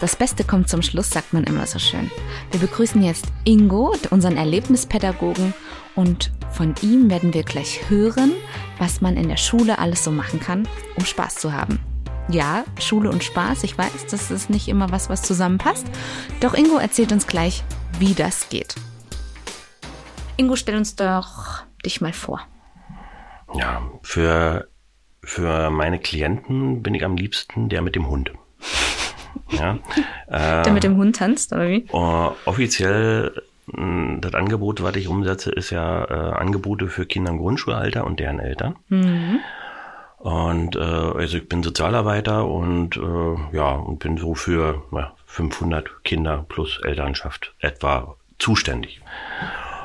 Das 0.00 0.14
Beste 0.14 0.44
kommt 0.44 0.68
zum 0.68 0.82
Schluss, 0.82 1.08
sagt 1.08 1.32
man 1.32 1.44
immer 1.44 1.66
so 1.66 1.78
schön. 1.78 2.10
Wir 2.50 2.60
begrüßen 2.60 3.02
jetzt 3.02 3.26
Ingo, 3.44 3.94
unseren 4.10 4.36
Erlebnispädagogen, 4.36 5.54
und 5.94 6.30
von 6.52 6.74
ihm 6.82 7.08
werden 7.08 7.32
wir 7.32 7.42
gleich 7.42 7.88
hören, 7.88 8.32
was 8.78 9.00
man 9.00 9.16
in 9.16 9.28
der 9.28 9.38
Schule 9.38 9.78
alles 9.78 10.04
so 10.04 10.10
machen 10.10 10.38
kann, 10.38 10.68
um 10.96 11.06
Spaß 11.06 11.36
zu 11.36 11.54
haben. 11.54 11.80
Ja, 12.28 12.64
Schule 12.78 13.08
und 13.08 13.24
Spaß, 13.24 13.64
ich 13.64 13.78
weiß, 13.78 14.06
das 14.10 14.30
ist 14.30 14.50
nicht 14.50 14.68
immer 14.68 14.90
was, 14.90 15.08
was 15.08 15.22
zusammenpasst. 15.22 15.86
Doch 16.40 16.52
Ingo 16.52 16.76
erzählt 16.76 17.12
uns 17.12 17.26
gleich, 17.26 17.64
wie 17.98 18.12
das 18.12 18.50
geht. 18.50 18.74
Ingo, 20.36 20.56
stell 20.56 20.76
uns 20.76 20.96
doch 20.96 21.62
dich 21.84 22.02
mal 22.02 22.12
vor. 22.12 22.42
Ja, 23.54 23.80
für, 24.02 24.68
für 25.22 25.70
meine 25.70 25.98
Klienten 25.98 26.82
bin 26.82 26.94
ich 26.94 27.04
am 27.04 27.16
liebsten 27.16 27.70
der 27.70 27.80
mit 27.80 27.94
dem 27.94 28.08
Hund. 28.08 28.32
Ja, 29.50 29.78
der 30.64 30.72
mit 30.72 30.84
dem 30.84 30.96
Hund 30.96 31.16
tanzt, 31.16 31.52
oder 31.52 31.68
wie? 31.68 31.86
Uh, 31.92 32.30
offiziell 32.44 33.32
mh, 33.66 34.18
das 34.20 34.34
Angebot, 34.34 34.82
was 34.82 34.96
ich 34.96 35.08
umsetze, 35.08 35.50
ist 35.50 35.70
ja 35.70 36.04
äh, 36.04 36.34
Angebote 36.34 36.88
für 36.88 37.06
Kinder 37.06 37.30
im 37.30 37.38
Grundschulalter 37.38 38.04
und 38.04 38.20
deren 38.20 38.40
Eltern. 38.40 38.76
Mhm. 38.88 39.40
Und 40.18 40.76
äh, 40.76 40.80
also 40.80 41.36
ich 41.36 41.48
bin 41.48 41.62
Sozialarbeiter 41.62 42.46
und 42.46 42.96
äh, 42.96 43.56
ja 43.56 43.72
und 43.72 43.98
bin 43.98 44.16
so 44.16 44.34
für 44.34 44.82
ja, 44.92 45.12
500 45.26 46.04
Kinder 46.04 46.44
plus 46.48 46.80
Elternschaft 46.82 47.54
etwa 47.60 48.16
zuständig. 48.38 49.00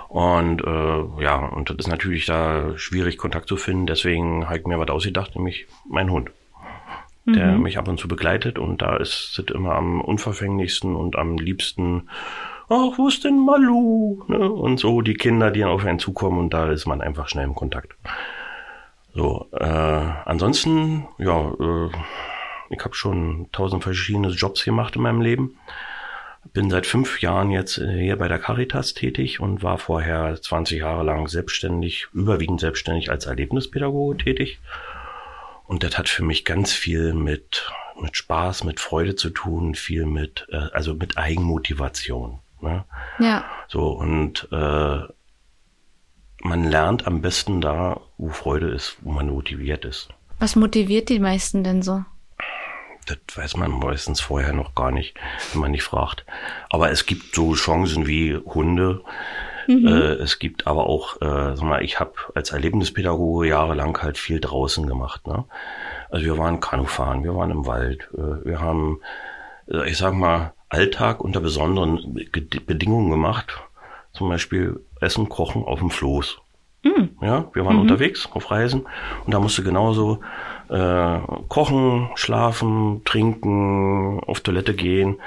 Und 0.08 0.62
äh, 0.62 1.24
ja, 1.24 1.38
und 1.38 1.70
das 1.70 1.78
ist 1.78 1.88
natürlich 1.88 2.26
da 2.26 2.78
schwierig, 2.78 3.18
Kontakt 3.18 3.48
zu 3.48 3.56
finden. 3.56 3.86
Deswegen 3.86 4.46
habe 4.46 4.58
ich 4.58 4.66
mir 4.66 4.80
was 4.80 4.90
ausgedacht, 4.90 5.36
nämlich 5.36 5.68
mein 5.88 6.10
Hund, 6.10 6.32
der 7.26 7.54
Mhm. 7.54 7.62
mich 7.64 7.78
ab 7.78 7.88
und 7.88 8.00
zu 8.00 8.08
begleitet. 8.08 8.58
Und 8.60 8.82
da 8.82 8.98
ist 8.98 9.38
es 9.38 9.54
immer 9.54 9.76
am 9.76 10.02
unverfänglichsten 10.02 10.96
und 10.96 11.16
am 11.16 11.38
liebsten, 11.38 12.10
ach, 12.70 12.98
wo 12.98 13.08
ist 13.08 13.24
denn 13.24 13.40
Malu? 13.46 14.24
Ne? 14.28 14.52
Und 14.52 14.80
so 14.80 15.02
die 15.02 15.14
Kinder, 15.14 15.52
die 15.52 15.60
dann 15.60 15.70
auf 15.70 15.86
einen 15.86 16.00
zukommen 16.00 16.40
und 16.40 16.54
da 16.54 16.70
ist 16.72 16.86
man 16.86 17.02
einfach 17.02 17.30
schnell 17.30 17.46
im 17.46 17.56
Kontakt. 17.56 17.94
So, 19.14 19.48
äh, 19.52 19.66
ansonsten, 19.66 21.08
ja, 21.18 21.52
äh, 21.52 21.90
ich 22.70 22.80
habe 22.84 22.96
schon 22.96 23.48
tausend 23.52 23.84
verschiedene 23.84 24.30
Jobs 24.30 24.64
gemacht 24.64 24.96
in 24.96 25.02
meinem 25.02 25.22
Leben. 25.22 25.58
Bin 26.54 26.70
seit 26.70 26.88
fünf 26.88 27.22
Jahren 27.22 27.52
jetzt 27.52 27.78
äh, 27.78 28.00
hier 28.02 28.18
bei 28.18 28.28
der 28.30 28.40
Caritas 28.40 28.94
tätig 28.94 29.40
und 29.42 29.62
war 29.62 29.78
vorher 29.78 30.42
20 30.42 30.80
Jahre 30.80 31.04
lang 31.04 31.28
selbstständig, 31.28 32.08
überwiegend 32.14 32.62
selbstständig 32.62 33.12
als 33.12 33.26
Erlebnispädagoge 33.26 34.18
tätig. 34.24 34.60
Und 35.72 35.84
das 35.84 35.98
hat 35.98 36.10
für 36.10 36.26
mich 36.26 36.44
ganz 36.44 36.74
viel 36.74 37.14
mit, 37.14 37.72
mit 37.98 38.18
Spaß, 38.18 38.66
mit 38.66 38.82
Freude 38.82 39.16
zu 39.16 39.30
tun, 39.30 39.74
viel 39.74 40.06
mit, 40.06 40.46
äh, 40.52 40.68
also 40.74 40.96
mit 40.96 41.18
Eigenmotivation. 41.18 42.40
Ne? 42.60 42.84
Ja. 43.20 43.46
So, 43.70 43.88
und 43.88 44.50
äh, 44.52 45.00
man 46.44 46.64
lernt 46.66 47.08
am 47.08 47.22
besten 47.22 47.62
da, 47.62 48.02
wo 48.18 48.32
Freude 48.32 48.68
ist, 48.68 48.98
wo 49.00 49.14
man 49.14 49.30
motiviert 49.30 49.86
ist. 49.86 50.10
Was 50.40 50.58
motiviert 50.58 51.08
die 51.08 51.20
meisten 51.20 51.64
denn 51.64 51.82
so? 51.82 52.04
Das 53.06 53.20
weiß 53.34 53.56
man 53.56 53.72
meistens 53.72 54.20
vorher 54.20 54.52
noch 54.52 54.76
gar 54.76 54.92
nicht, 54.92 55.16
wenn 55.54 55.62
man 55.62 55.72
nicht 55.72 55.84
fragt. 55.84 56.26
Aber 56.70 56.92
es 56.92 57.06
gibt 57.06 57.34
so 57.34 57.54
Chancen 57.54 58.08
wie 58.08 58.36
Hunde. 58.36 59.06
Äh, 59.88 60.14
es 60.22 60.40
gibt 60.40 60.68
aber 60.68 60.88
auch, 60.88 61.22
äh, 61.22 61.56
sag 61.56 61.64
mal, 61.64 61.84
ich 61.84 62.00
habe 62.00 62.14
als 62.36 62.52
Erlebnispädagoge 62.52 63.48
jahrelang 63.48 63.98
halt 64.02 64.18
viel 64.18 64.40
draußen 64.40 64.86
gemacht. 64.88 65.28
Ne? 65.28 65.46
Also 66.10 66.26
wir 66.26 66.38
waren 66.38 66.60
Kanufahren, 66.60 67.24
wir 67.24 67.36
waren 67.36 67.52
im 67.52 67.66
Wald, 67.66 68.10
äh, 68.14 68.46
wir 68.46 68.60
haben, 68.60 69.00
äh, 69.72 69.90
ich 69.90 69.98
sag 69.98 70.14
mal, 70.14 70.54
Alltag 70.70 71.22
unter 71.22 71.42
besonderen 71.42 72.16
Ge- 72.32 72.60
Bedingungen 72.66 73.12
gemacht. 73.12 73.62
Zum 74.14 74.30
Beispiel 74.30 74.80
Essen, 75.00 75.30
Kochen 75.30 75.64
auf 75.64 75.80
dem 75.80 75.90
Floß. 75.90 76.40
Ja, 77.22 77.46
wir 77.54 77.64
waren 77.64 77.78
unterwegs 77.78 78.28
auf 78.34 78.50
Reisen 78.50 78.88
und 79.26 79.34
da 79.34 79.40
musste 79.40 79.62
genauso 79.62 80.20
äh, 80.70 81.20
kochen, 81.48 82.10
schlafen, 82.16 83.04
trinken, 83.06 84.20
auf 84.26 84.40
Toilette 84.40 84.74
gehen, 84.74 85.20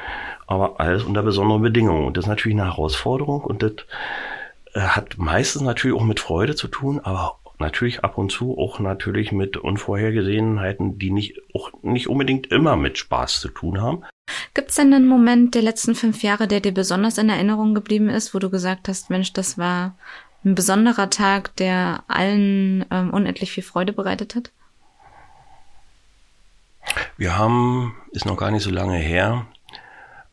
aber 0.48 0.80
alles 0.80 1.04
unter 1.04 1.22
besonderen 1.22 1.62
Bedingungen. 1.62 2.06
Und 2.06 2.16
das 2.16 2.24
ist 2.24 2.28
natürlich 2.28 2.58
eine 2.58 2.66
Herausforderung 2.66 3.42
und 3.42 3.62
das 3.62 3.72
hat 4.74 5.18
meistens 5.18 5.62
natürlich 5.62 5.96
auch 5.96 6.04
mit 6.04 6.20
Freude 6.20 6.54
zu 6.54 6.68
tun, 6.68 7.00
aber 7.00 7.38
natürlich 7.58 8.02
ab 8.04 8.18
und 8.18 8.30
zu 8.30 8.58
auch 8.58 8.80
natürlich 8.80 9.32
mit 9.32 9.56
Unvorhergesehenheiten, 9.56 10.98
die 10.98 11.10
nicht 11.10 11.40
auch 11.54 11.70
nicht 11.82 12.08
unbedingt 12.08 12.48
immer 12.48 12.76
mit 12.76 12.98
Spaß 12.98 13.40
zu 13.40 13.48
tun 13.48 13.80
haben. 13.80 14.04
Gibt 14.54 14.70
es 14.70 14.76
denn 14.76 14.92
einen 14.92 15.06
Moment 15.06 15.54
der 15.54 15.62
letzten 15.62 15.94
fünf 15.94 16.22
Jahre, 16.22 16.48
der 16.48 16.60
dir 16.60 16.72
besonders 16.72 17.18
in 17.18 17.28
Erinnerung 17.28 17.74
geblieben 17.74 18.08
ist, 18.08 18.34
wo 18.34 18.38
du 18.38 18.50
gesagt 18.50 18.88
hast, 18.88 19.10
Mensch, 19.10 19.32
das 19.32 19.58
war 19.58 19.96
ein 20.44 20.54
besonderer 20.54 21.10
Tag, 21.10 21.54
der 21.56 22.04
allen 22.08 22.84
ähm, 22.90 23.10
unendlich 23.12 23.52
viel 23.52 23.62
Freude 23.62 23.92
bereitet 23.92 24.34
hat? 24.34 24.50
Wir 27.16 27.38
haben, 27.38 27.94
ist 28.12 28.26
noch 28.26 28.36
gar 28.36 28.50
nicht 28.50 28.62
so 28.62 28.70
lange 28.70 28.96
her, 28.96 29.46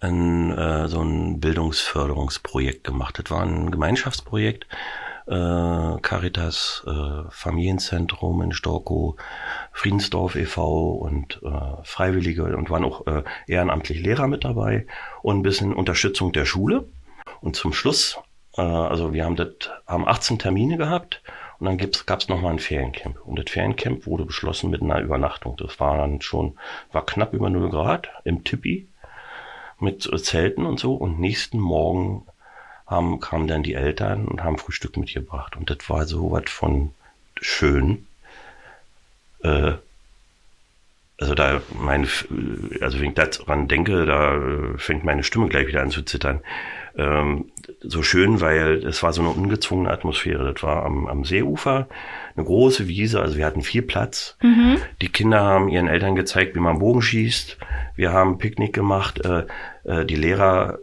ein, 0.01 0.57
äh, 0.57 0.87
so 0.87 1.01
ein 1.01 1.39
Bildungsförderungsprojekt 1.39 2.83
gemacht. 2.83 3.19
Das 3.19 3.31
war 3.31 3.43
ein 3.43 3.71
Gemeinschaftsprojekt, 3.71 4.67
äh, 5.27 5.99
Caritas 6.01 6.83
äh, 6.87 7.29
Familienzentrum 7.29 8.41
in 8.41 8.51
Storkow, 8.51 9.15
Friedensdorf 9.71 10.35
e.V. 10.35 10.91
und 10.93 11.41
äh, 11.43 11.83
Freiwillige 11.83 12.43
und 12.55 12.69
waren 12.69 12.83
auch 12.83 13.05
äh, 13.07 13.23
ehrenamtlich 13.47 14.01
Lehrer 14.01 14.27
mit 14.27 14.43
dabei 14.43 14.87
und 15.21 15.39
ein 15.39 15.43
bisschen 15.43 15.73
Unterstützung 15.73 16.33
der 16.33 16.45
Schule. 16.45 16.85
Und 17.39 17.55
zum 17.55 17.71
Schluss, 17.71 18.17
äh, 18.57 18.61
also 18.61 19.13
wir 19.13 19.23
haben 19.23 19.35
das, 19.35 19.69
haben 19.85 20.07
18 20.07 20.39
Termine 20.39 20.77
gehabt 20.77 21.21
und 21.59 21.67
dann 21.67 21.77
gab 21.77 22.19
es 22.19 22.27
nochmal 22.27 22.53
ein 22.53 22.59
Feriencamp. 22.59 23.19
Und 23.23 23.37
das 23.37 23.51
Feriencamp 23.51 24.07
wurde 24.07 24.25
beschlossen 24.25 24.71
mit 24.71 24.81
einer 24.81 24.99
Übernachtung. 24.99 25.55
Das 25.57 25.79
war 25.79 25.95
dann 25.97 26.21
schon, 26.21 26.57
war 26.91 27.05
knapp 27.05 27.33
über 27.33 27.51
0 27.51 27.69
Grad 27.69 28.09
im 28.23 28.43
Tippi 28.43 28.87
mit 29.81 30.09
Zelten 30.23 30.65
und 30.65 30.79
so. 30.79 30.93
Und 30.93 31.19
nächsten 31.19 31.59
Morgen 31.59 32.23
haben, 32.87 33.19
kamen 33.19 33.47
dann 33.47 33.63
die 33.63 33.73
Eltern 33.73 34.25
und 34.25 34.43
haben 34.43 34.57
Frühstück 34.57 34.97
mitgebracht. 34.97 35.55
Und 35.55 35.69
das 35.69 35.89
war 35.89 36.05
so 36.05 36.31
was 36.31 36.49
von 36.49 36.91
schön. 37.39 38.05
Äh, 39.43 39.73
also 41.21 41.35
da 41.35 41.61
mein, 41.79 42.07
also 42.81 42.99
wenn 42.99 43.09
ich 43.09 43.13
daran 43.13 43.67
denke, 43.67 44.05
da 44.05 44.35
äh, 44.35 44.77
fängt 44.77 45.03
meine 45.03 45.23
Stimme 45.23 45.49
gleich 45.49 45.67
wieder 45.67 45.81
an 45.81 45.91
zu 45.91 46.01
zittern. 46.01 46.41
Ähm, 46.97 47.45
so 47.79 48.01
schön, 48.03 48.41
weil 48.41 48.83
es 48.85 49.01
war 49.03 49.13
so 49.13 49.21
eine 49.21 49.29
ungezwungene 49.29 49.91
Atmosphäre. 49.91 50.51
Das 50.51 50.63
war 50.63 50.83
am, 50.83 51.07
am 51.07 51.23
Seeufer, 51.23 51.87
eine 52.35 52.45
große 52.45 52.87
Wiese, 52.87 53.21
also 53.21 53.37
wir 53.37 53.45
hatten 53.45 53.61
viel 53.61 53.83
Platz. 53.83 54.35
Die 55.01 55.09
Kinder 55.09 55.41
haben 55.41 55.69
ihren 55.69 55.87
Eltern 55.87 56.15
gezeigt, 56.15 56.55
wie 56.55 56.59
man 56.59 56.79
Bogen 56.79 57.01
schießt. 57.01 57.57
Wir 57.95 58.11
haben 58.11 58.39
Picknick 58.39 58.73
gemacht. 58.73 59.23
Äh, 59.23 59.45
äh, 59.83 60.05
die 60.05 60.15
Lehrer, 60.15 60.79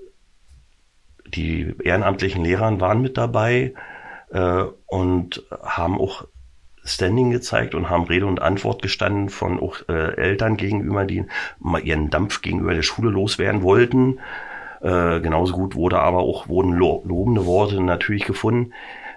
die 1.26 1.74
ehrenamtlichen 1.82 2.44
Lehrern 2.44 2.80
waren 2.80 3.00
mit 3.02 3.16
dabei 3.16 3.74
äh, 4.30 4.64
und 4.87 5.44
haben 5.62 6.00
auch 6.00 6.26
Standing 6.84 7.30
gezeigt 7.30 7.74
und 7.74 7.90
haben 7.90 8.04
Rede 8.04 8.26
und 8.26 8.40
Antwort 8.40 8.82
gestanden 8.82 9.28
von 9.28 9.61
auch 9.61 9.88
äh, 9.88 10.16
Eltern 10.16 10.56
gegenüber, 10.56 11.04
die 11.04 11.26
mal 11.58 11.82
ihren 11.82 12.11
Dampf 12.11 12.40
gegenüber 12.40 12.74
der 12.74 12.82
Schule 12.82 13.11
loswerden 13.11 13.62
wollten. 13.62 14.18
Äh, 14.80 15.20
genauso 15.20 15.54
gut 15.54 15.74
wurde 15.74 15.98
aber 15.98 16.20
auch 16.20 16.48
wurden 16.48 16.72
lo 16.72 17.02
lobende 17.04 17.46
Worte 17.46 17.82
natürlich 17.82 18.24
gefunden. 18.24 18.72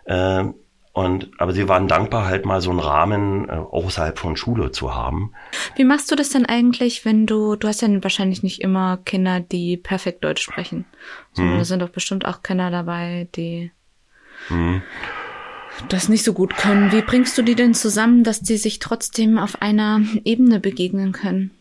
Äh, 0.06 0.46
und 0.94 1.32
aber 1.38 1.54
sie 1.54 1.68
waren 1.70 1.88
dankbar, 1.88 2.26
halt 2.26 2.46
mal 2.46 2.62
so 2.62 2.70
einen 2.70 2.80
Rahmen 2.80 3.48
äh, 3.48 3.54
außerhalb 3.54 4.20
von 4.20 4.36
Schule 4.36 4.72
zu 4.72 4.94
haben. 4.94 5.34
Wie 5.76 5.86
machst 5.86 6.12
du 6.12 6.16
das 6.16 6.30
denn 6.30 6.46
eigentlich, 6.46 7.06
wenn 7.06 7.26
du, 7.26 7.56
du 7.56 7.68
hast 7.68 7.82
ja 7.82 7.88
wahrscheinlich 8.04 8.44
nicht 8.44 8.62
immer 8.62 8.98
Kinder, 8.98 9.40
die 9.40 9.78
perfekt 9.78 10.24
Deutsch 10.24 10.42
sprechen, 10.42 10.86
sondern 11.34 11.60
da 11.60 11.66
sind 11.66 11.82
doch 11.82 11.90
bestimmt 11.90 12.26
auch 12.26 12.44
Kinder 12.44 12.72
dabei, 12.72 13.28
die 13.36 13.72
das 15.90 16.10
nicht 16.10 16.24
so 16.24 16.34
gut 16.34 16.56
können. 16.58 16.92
Wie 16.92 17.02
bringst 17.02 17.38
du 17.38 17.42
die 17.42 17.56
denn 17.56 17.74
zusammen, 17.74 18.24
dass 18.24 18.42
die 18.42 18.58
sich 18.58 18.80
trotzdem 18.80 19.38
auf 19.38 19.62
einer 19.62 20.02
Ebene 20.24 20.60
begegnen 20.60 21.12
können? 21.12 21.52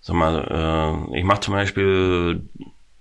Sag 0.00 0.16
mal, 0.16 1.08
äh, 1.12 1.18
ich 1.18 1.24
mache 1.24 1.40
zum 1.40 1.54
Beispiel, 1.54 2.48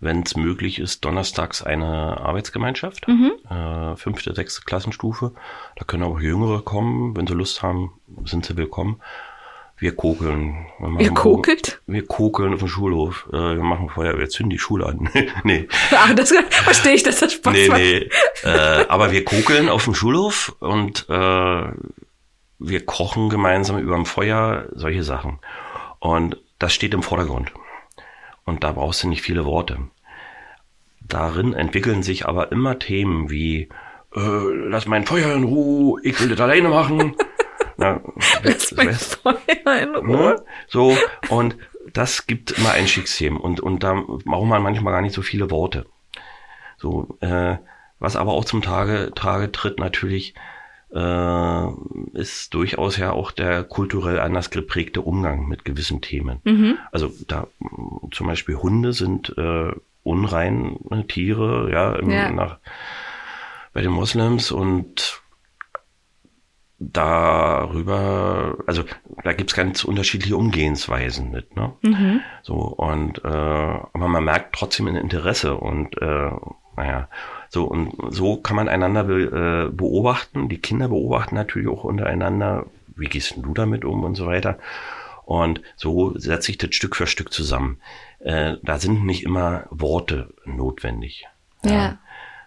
wenn 0.04 0.24
es 0.24 0.36
möglich 0.36 0.80
ist, 0.80 1.04
donnerstags 1.06 1.64
eine 1.64 2.20
Arbeitsgemeinschaft, 2.22 3.08
äh, 3.08 3.96
fünfte, 3.96 4.34
sechste 4.34 4.62
Klassenstufe. 4.64 5.34
Da 5.76 5.86
können 5.86 6.04
auch 6.04 6.20
Jüngere 6.20 6.62
kommen, 6.62 7.16
wenn 7.16 7.28
sie 7.28 7.34
Lust 7.34 7.62
haben, 7.64 7.94
sind 8.26 8.46
sie 8.46 8.58
willkommen. 8.58 9.02
Wir 9.78 9.96
kokeln. 9.96 10.68
Wir 10.80 11.02
Ihr 11.02 11.14
kokelt? 11.14 11.82
Wir 11.88 12.06
kokeln 12.06 12.54
auf 12.54 12.60
dem 12.60 12.68
Schulhof. 12.70 13.28
Äh, 13.34 13.56
wir 13.56 13.64
machen 13.64 13.90
Feuer, 13.90 14.18
wir 14.18 14.30
zünden 14.30 14.52
die 14.52 14.60
Schule 14.60 14.86
an. 14.86 15.10
nee, 15.44 15.68
Ah, 15.92 16.14
das 16.14 16.32
verstehe 16.50 16.94
ich, 16.94 17.04
dass 17.04 17.20
das 17.20 17.34
Spaß 17.34 17.54
nee, 17.54 17.68
macht. 17.68 17.80
nee. 17.80 18.10
Äh, 18.44 18.86
aber 18.88 19.12
wir 19.12 19.26
kokeln 19.26 19.68
auf 19.70 19.84
dem 19.84 19.94
Schulhof 19.96 20.56
und 20.60 21.06
äh, 21.10 21.64
wir 22.60 22.86
kochen 22.86 23.30
gemeinsam 23.30 23.78
über 23.80 23.96
dem 23.96 24.06
Feuer, 24.06 24.68
solche 24.74 25.04
Sachen. 25.04 25.40
Und 26.00 26.38
das 26.60 26.74
steht 26.74 26.94
im 26.94 27.04
Vordergrund. 27.04 27.52
Und 28.46 28.64
da 28.64 28.72
brauchst 28.74 29.04
du 29.04 29.08
nicht 29.10 29.22
viele 29.22 29.46
Worte. 29.46 29.80
Darin 31.02 31.54
entwickeln 31.54 32.04
sich 32.04 32.26
aber 32.28 32.52
immer 32.52 32.80
Themen 32.80 33.30
wie, 33.30 33.70
äh, 34.16 34.20
lass 34.20 34.86
mein 34.88 35.06
Feuer 35.06 35.34
in 35.36 35.44
Ruhe, 35.44 36.00
ich 36.04 36.20
will 36.22 36.30
das 36.30 36.40
alleine 36.40 36.70
machen. 36.70 37.16
Na, 37.78 38.02
Lass 38.44 38.72
mein 38.74 38.90
weißt- 38.90 39.20
Feuer 39.22 39.78
in 39.82 39.96
Ruhe. 39.96 40.06
Ne? 40.36 40.44
So, 40.68 40.96
und 41.30 41.58
das 41.92 42.28
gibt 42.28 42.52
immer 42.52 42.72
Einstiegsthemen 42.72 43.40
und, 43.40 43.60
und 43.60 43.84
da 43.84 43.94
braucht 44.26 44.48
man 44.48 44.62
manchmal 44.64 44.94
gar 44.94 45.02
nicht 45.02 45.14
so 45.16 45.22
viele 45.22 45.52
Worte. 45.52 45.86
So, 46.78 47.18
äh, 47.22 47.58
was 48.00 48.16
aber 48.16 48.34
auch 48.34 48.46
zum 48.46 48.62
Tage, 48.62 49.12
Trage 49.16 49.52
tritt 49.52 49.80
natürlich, 49.80 50.34
äh, 50.94 51.68
ist 52.14 52.54
durchaus 52.54 52.98
ja 52.98 53.12
auch 53.12 53.32
der 53.32 53.64
kulturell 53.64 54.20
anders 54.20 54.50
geprägte 54.50 55.02
Umgang 55.02 55.48
mit 55.48 55.66
gewissen 55.66 56.02
Themen. 56.02 56.40
Mhm. 56.44 56.78
Also 56.92 57.12
da 57.28 57.48
mh, 57.60 58.10
zum 58.12 58.28
Beispiel 58.28 58.56
Hunde 58.56 58.94
sind 58.94 59.34
äh, 59.38 59.72
unreine 60.04 61.08
Tiere, 61.08 61.72
ja, 61.72 61.96
im, 61.96 62.10
Ja. 62.12 62.30
Nach, 62.30 62.60
bei 63.74 63.82
den 63.82 63.92
Moslems 63.92 64.52
und 64.52 65.22
darüber, 66.92 68.58
also 68.68 68.84
da 69.24 69.34
gibt's 69.34 69.54
ganz 69.54 69.84
unterschiedliche 69.84 70.36
Umgehensweisen 70.36 71.32
mit, 71.32 71.56
ne? 71.56 71.74
Mhm. 71.82 72.20
So, 72.42 72.56
und 72.56 73.24
äh, 73.24 73.28
aber 73.28 74.08
man 74.08 74.24
merkt 74.24 74.54
trotzdem 74.56 74.88
ein 74.88 74.96
Interesse 74.96 75.56
und 75.56 75.98
äh, 76.02 76.32
naja, 76.76 77.08
so 77.54 77.66
und 77.66 77.94
so 78.10 78.38
kann 78.38 78.56
man 78.56 78.68
einander 78.68 79.04
be, 79.04 79.68
äh, 79.70 79.72
beobachten. 79.72 80.50
Die 80.50 80.58
Kinder 80.58 80.88
beobachten 80.88 81.36
natürlich 81.36 81.68
auch 81.68 81.84
untereinander, 81.84 82.66
wie 82.96 83.06
gehst 83.06 83.36
denn 83.36 83.44
du 83.44 83.54
damit 83.54 83.86
um 83.86 84.04
und 84.04 84.16
so 84.16 84.26
weiter. 84.26 84.58
Und 85.24 85.62
so 85.76 86.18
setzt 86.18 86.48
sich 86.48 86.58
das 86.58 86.74
Stück 86.74 86.96
für 86.96 87.06
Stück 87.06 87.32
zusammen. 87.32 87.80
Äh, 88.20 88.56
da 88.64 88.80
sind 88.80 89.06
nicht 89.06 89.24
immer 89.24 89.68
Worte 89.70 90.34
notwendig. 90.46 91.28
Ja. 91.64 92.00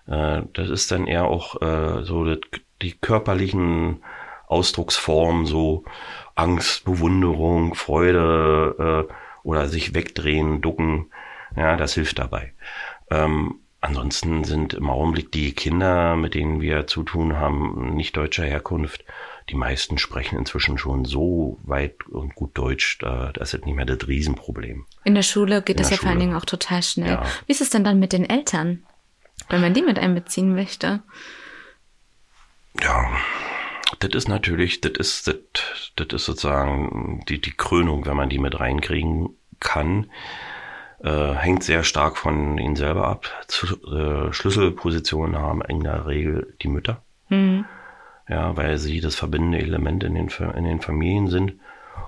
Äh, 0.09 0.42
das 0.53 0.71
ist 0.71 0.90
dann 0.90 1.07
eher 1.07 1.27
auch 1.27 1.62
äh, 1.62 2.03
so 2.03 2.25
das, 2.25 2.40
die 2.83 2.92
körperlichen 2.92 4.03
Ausdrucksformen, 4.49 5.47
so 5.47 5.85
Angst, 6.35 6.85
Bewunderung, 6.85 7.77
Freude 7.77 9.07
äh, 9.09 9.12
oder 9.45 9.69
sich 9.69 9.95
wegdrehen, 9.95 10.62
ducken. 10.62 11.12
Ja, 11.55 11.77
das 11.77 11.95
hilft 11.95 12.19
dabei. 12.19 12.55
Ähm, 13.09 13.61
ansonsten 13.81 14.45
sind 14.45 14.75
im 14.75 14.91
Augenblick 14.91 15.33
die 15.33 15.53
Kinder, 15.53 16.17
mit 16.17 16.35
denen 16.35 16.61
wir 16.61 16.87
zu 16.87 17.03
tun 17.03 17.37
haben, 17.37 17.95
nicht 17.95 18.17
deutscher 18.17 18.45
Herkunft. 18.45 19.05
Die 19.49 19.55
meisten 19.55 19.97
sprechen 19.99 20.39
inzwischen 20.39 20.77
schon 20.77 21.05
so 21.05 21.61
weit 21.62 22.07
und 22.09 22.35
gut 22.35 22.59
Deutsch, 22.59 22.99
da, 22.99 23.31
das 23.33 23.55
ist 23.55 23.65
nicht 23.65 23.77
mehr 23.77 23.85
das 23.85 24.09
Riesenproblem. 24.09 24.87
In 25.05 25.15
der 25.15 25.23
Schule 25.23 25.62
geht 25.62 25.77
In 25.77 25.83
das 25.83 25.91
ja 25.91 25.99
vor 25.99 26.11
allen. 26.11 26.19
Dingen 26.19 26.35
auch 26.35 26.45
total 26.45 26.83
schnell. 26.83 27.12
Ja. 27.12 27.27
Wie 27.47 27.53
ist 27.53 27.61
es 27.61 27.71
denn 27.71 27.85
dann 27.85 28.01
mit 28.01 28.12
den 28.12 28.29
Eltern? 28.29 28.83
Wenn 29.49 29.61
man 29.61 29.75
die 29.75 29.83
mit 29.83 29.99
einbeziehen 29.99 30.55
möchte. 30.55 31.03
Ja, 32.83 33.09
das 34.01 34.11
ist 34.15 34.29
natürlich, 34.29 34.81
das 34.81 34.93
ist, 34.99 35.29
das, 35.29 35.37
das 35.95 36.09
ist 36.12 36.25
sozusagen 36.25 37.23
die, 37.29 37.41
die 37.41 37.53
Krönung, 37.53 38.05
wenn 38.07 38.17
man 38.17 38.29
die 38.29 38.39
mit 38.39 38.59
reinkriegen 38.59 39.29
kann. 39.61 40.11
Äh, 41.02 41.35
hängt 41.35 41.62
sehr 41.62 41.85
stark 41.85 42.16
von 42.16 42.59
ihnen 42.59 42.76
selber 42.76 43.06
ab. 43.06 43.26
Zu, 43.48 43.66
äh, 43.87 44.32
Schlüsselpositionen 44.32 45.37
haben 45.37 45.62
in 45.62 45.80
der 45.80 46.06
Regel 46.06 46.54
die 46.62 46.68
Mütter. 46.68 47.02
Ja, 48.28 48.56
weil 48.56 48.78
sie 48.78 49.00
das 49.00 49.14
verbindende 49.14 49.59
Element 49.59 50.04
in 50.04 50.14
den, 50.14 50.28
in 50.28 50.64
den 50.64 50.80
Familien 50.80 51.28
sind. 51.28 51.54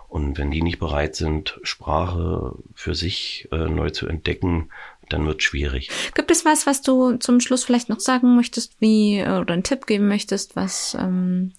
Und 0.09 0.39
wenn 0.39 0.51
die 0.51 0.63
nicht 0.63 0.79
bereit 0.79 1.17
sind, 1.17 1.59
Sprache 1.63 2.55
für 2.75 2.95
sich 2.95 3.49
äh, 3.53 3.69
neu 3.69 3.91
zu 3.91 4.09
entdecken, 4.09 4.71
dann 5.11 5.27
wird 5.27 5.43
schwierig. 5.43 5.91
Gibt 6.15 6.31
es 6.31 6.45
was, 6.45 6.67
was 6.67 6.83
du 6.83 7.17
zum 7.17 7.41
Schluss 7.41 7.65
vielleicht 7.65 7.89
noch 7.89 8.01
sagen 8.01 8.35
möchtest, 8.37 8.81
wie 8.81 9.19
äh, 9.19 9.39
oder 9.39 9.53
einen 9.53 9.65
Tipp 9.65 9.87
geben 9.87 10.09
möchtest, 10.09 10.57
was 10.57 10.97
ähm, 10.99 11.53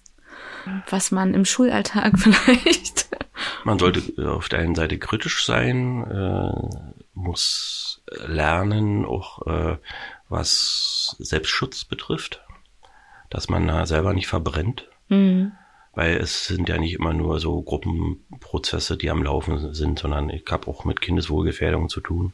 was 0.88 1.10
man 1.10 1.34
im 1.34 1.44
Schulalltag 1.44 2.18
vielleicht? 2.18 3.08
Man 3.64 3.78
sollte 3.78 4.00
äh, 4.20 4.26
auf 4.26 4.48
der 4.48 4.60
einen 4.60 4.74
Seite 4.74 4.98
kritisch 4.98 5.44
sein, 5.44 6.04
äh, 6.04 6.99
muss 7.22 8.02
lernen, 8.26 9.04
auch 9.04 9.46
äh, 9.46 9.76
was 10.28 11.16
Selbstschutz 11.18 11.84
betrifft, 11.84 12.42
dass 13.30 13.48
man 13.48 13.66
da 13.68 13.86
selber 13.86 14.12
nicht 14.12 14.26
verbrennt, 14.28 14.88
Mhm. 15.08 15.52
weil 15.94 16.16
es 16.16 16.46
sind 16.46 16.68
ja 16.68 16.78
nicht 16.78 16.94
immer 16.94 17.12
nur 17.12 17.40
so 17.40 17.60
Gruppenprozesse, 17.62 18.96
die 18.96 19.10
am 19.10 19.22
Laufen 19.22 19.74
sind, 19.74 19.98
sondern 19.98 20.30
ich 20.30 20.44
habe 20.50 20.68
auch 20.68 20.84
mit 20.84 21.00
Kindeswohlgefährdung 21.00 21.88
zu 21.88 22.00
tun. 22.00 22.32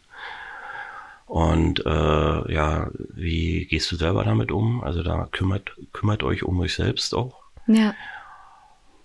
Und 1.26 1.84
äh, 1.84 2.52
ja, 2.52 2.88
wie 3.14 3.66
gehst 3.66 3.90
du 3.90 3.96
selber 3.96 4.22
damit 4.24 4.52
um? 4.52 4.84
Also 4.84 5.02
da 5.02 5.26
kümmert, 5.32 5.76
kümmert 5.92 6.22
euch 6.22 6.44
um 6.44 6.60
euch 6.60 6.74
selbst 6.74 7.14
auch. 7.14 7.42
Ja. 7.66 7.94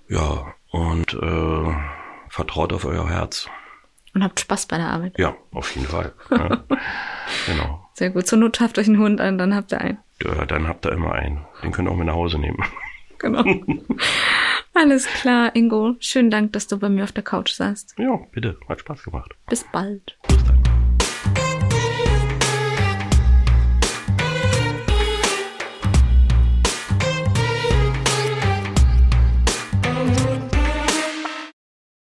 Ja, 0.08 0.54
und 0.70 1.13
äh, 1.13 1.74
vertraut 2.30 2.74
auf 2.74 2.86
euer 2.86 3.10
Herz. 3.10 3.48
Und 4.13 4.24
habt 4.24 4.39
Spaß 4.39 4.65
bei 4.65 4.78
der 4.78 4.88
Arbeit. 4.88 5.17
Ja, 5.17 5.36
auf 5.52 5.74
jeden 5.76 5.88
Fall. 5.88 6.13
Ja. 6.30 6.63
genau. 7.47 7.88
Sehr 7.93 8.10
gut. 8.10 8.28
Zur 8.28 8.39
Not 8.39 8.58
schafft 8.58 8.78
euch 8.78 8.88
einen 8.88 9.00
Hund 9.00 9.21
an, 9.21 9.38
dann 9.38 9.56
habt 9.56 9.71
ihr 9.71 9.80
einen. 9.80 10.00
Ja, 10.21 10.45
dann 10.45 10.67
habt 10.67 10.86
ihr 10.86 10.91
immer 10.91 11.13
einen. 11.13 11.45
Den 11.63 11.71
könnt 11.71 11.88
ihr 11.88 11.91
auch 11.91 11.97
mit 11.97 12.08
nach 12.08 12.15
Hause 12.15 12.39
nehmen. 12.39 12.63
Genau. 13.19 13.43
Alles 14.74 15.06
klar, 15.06 15.56
Ingo. 15.56 15.93
Schönen 16.00 16.32
Dank, 16.32 16.54
dass 16.54 16.65
du 16.65 16.80
bei 16.80 16.89
mir 16.89 17.04
auf 17.04 17.12
der 17.12 17.21
Couch 17.21 17.52
saßt. 17.52 17.93
Ja, 18.00 18.19
bitte. 18.32 18.58
Hat 18.67 18.80
Spaß 18.80 19.04
gemacht. 19.04 19.36
Bis 19.47 19.63
bald. 19.71 20.17
Bis 20.28 20.43
dann. 20.43 20.71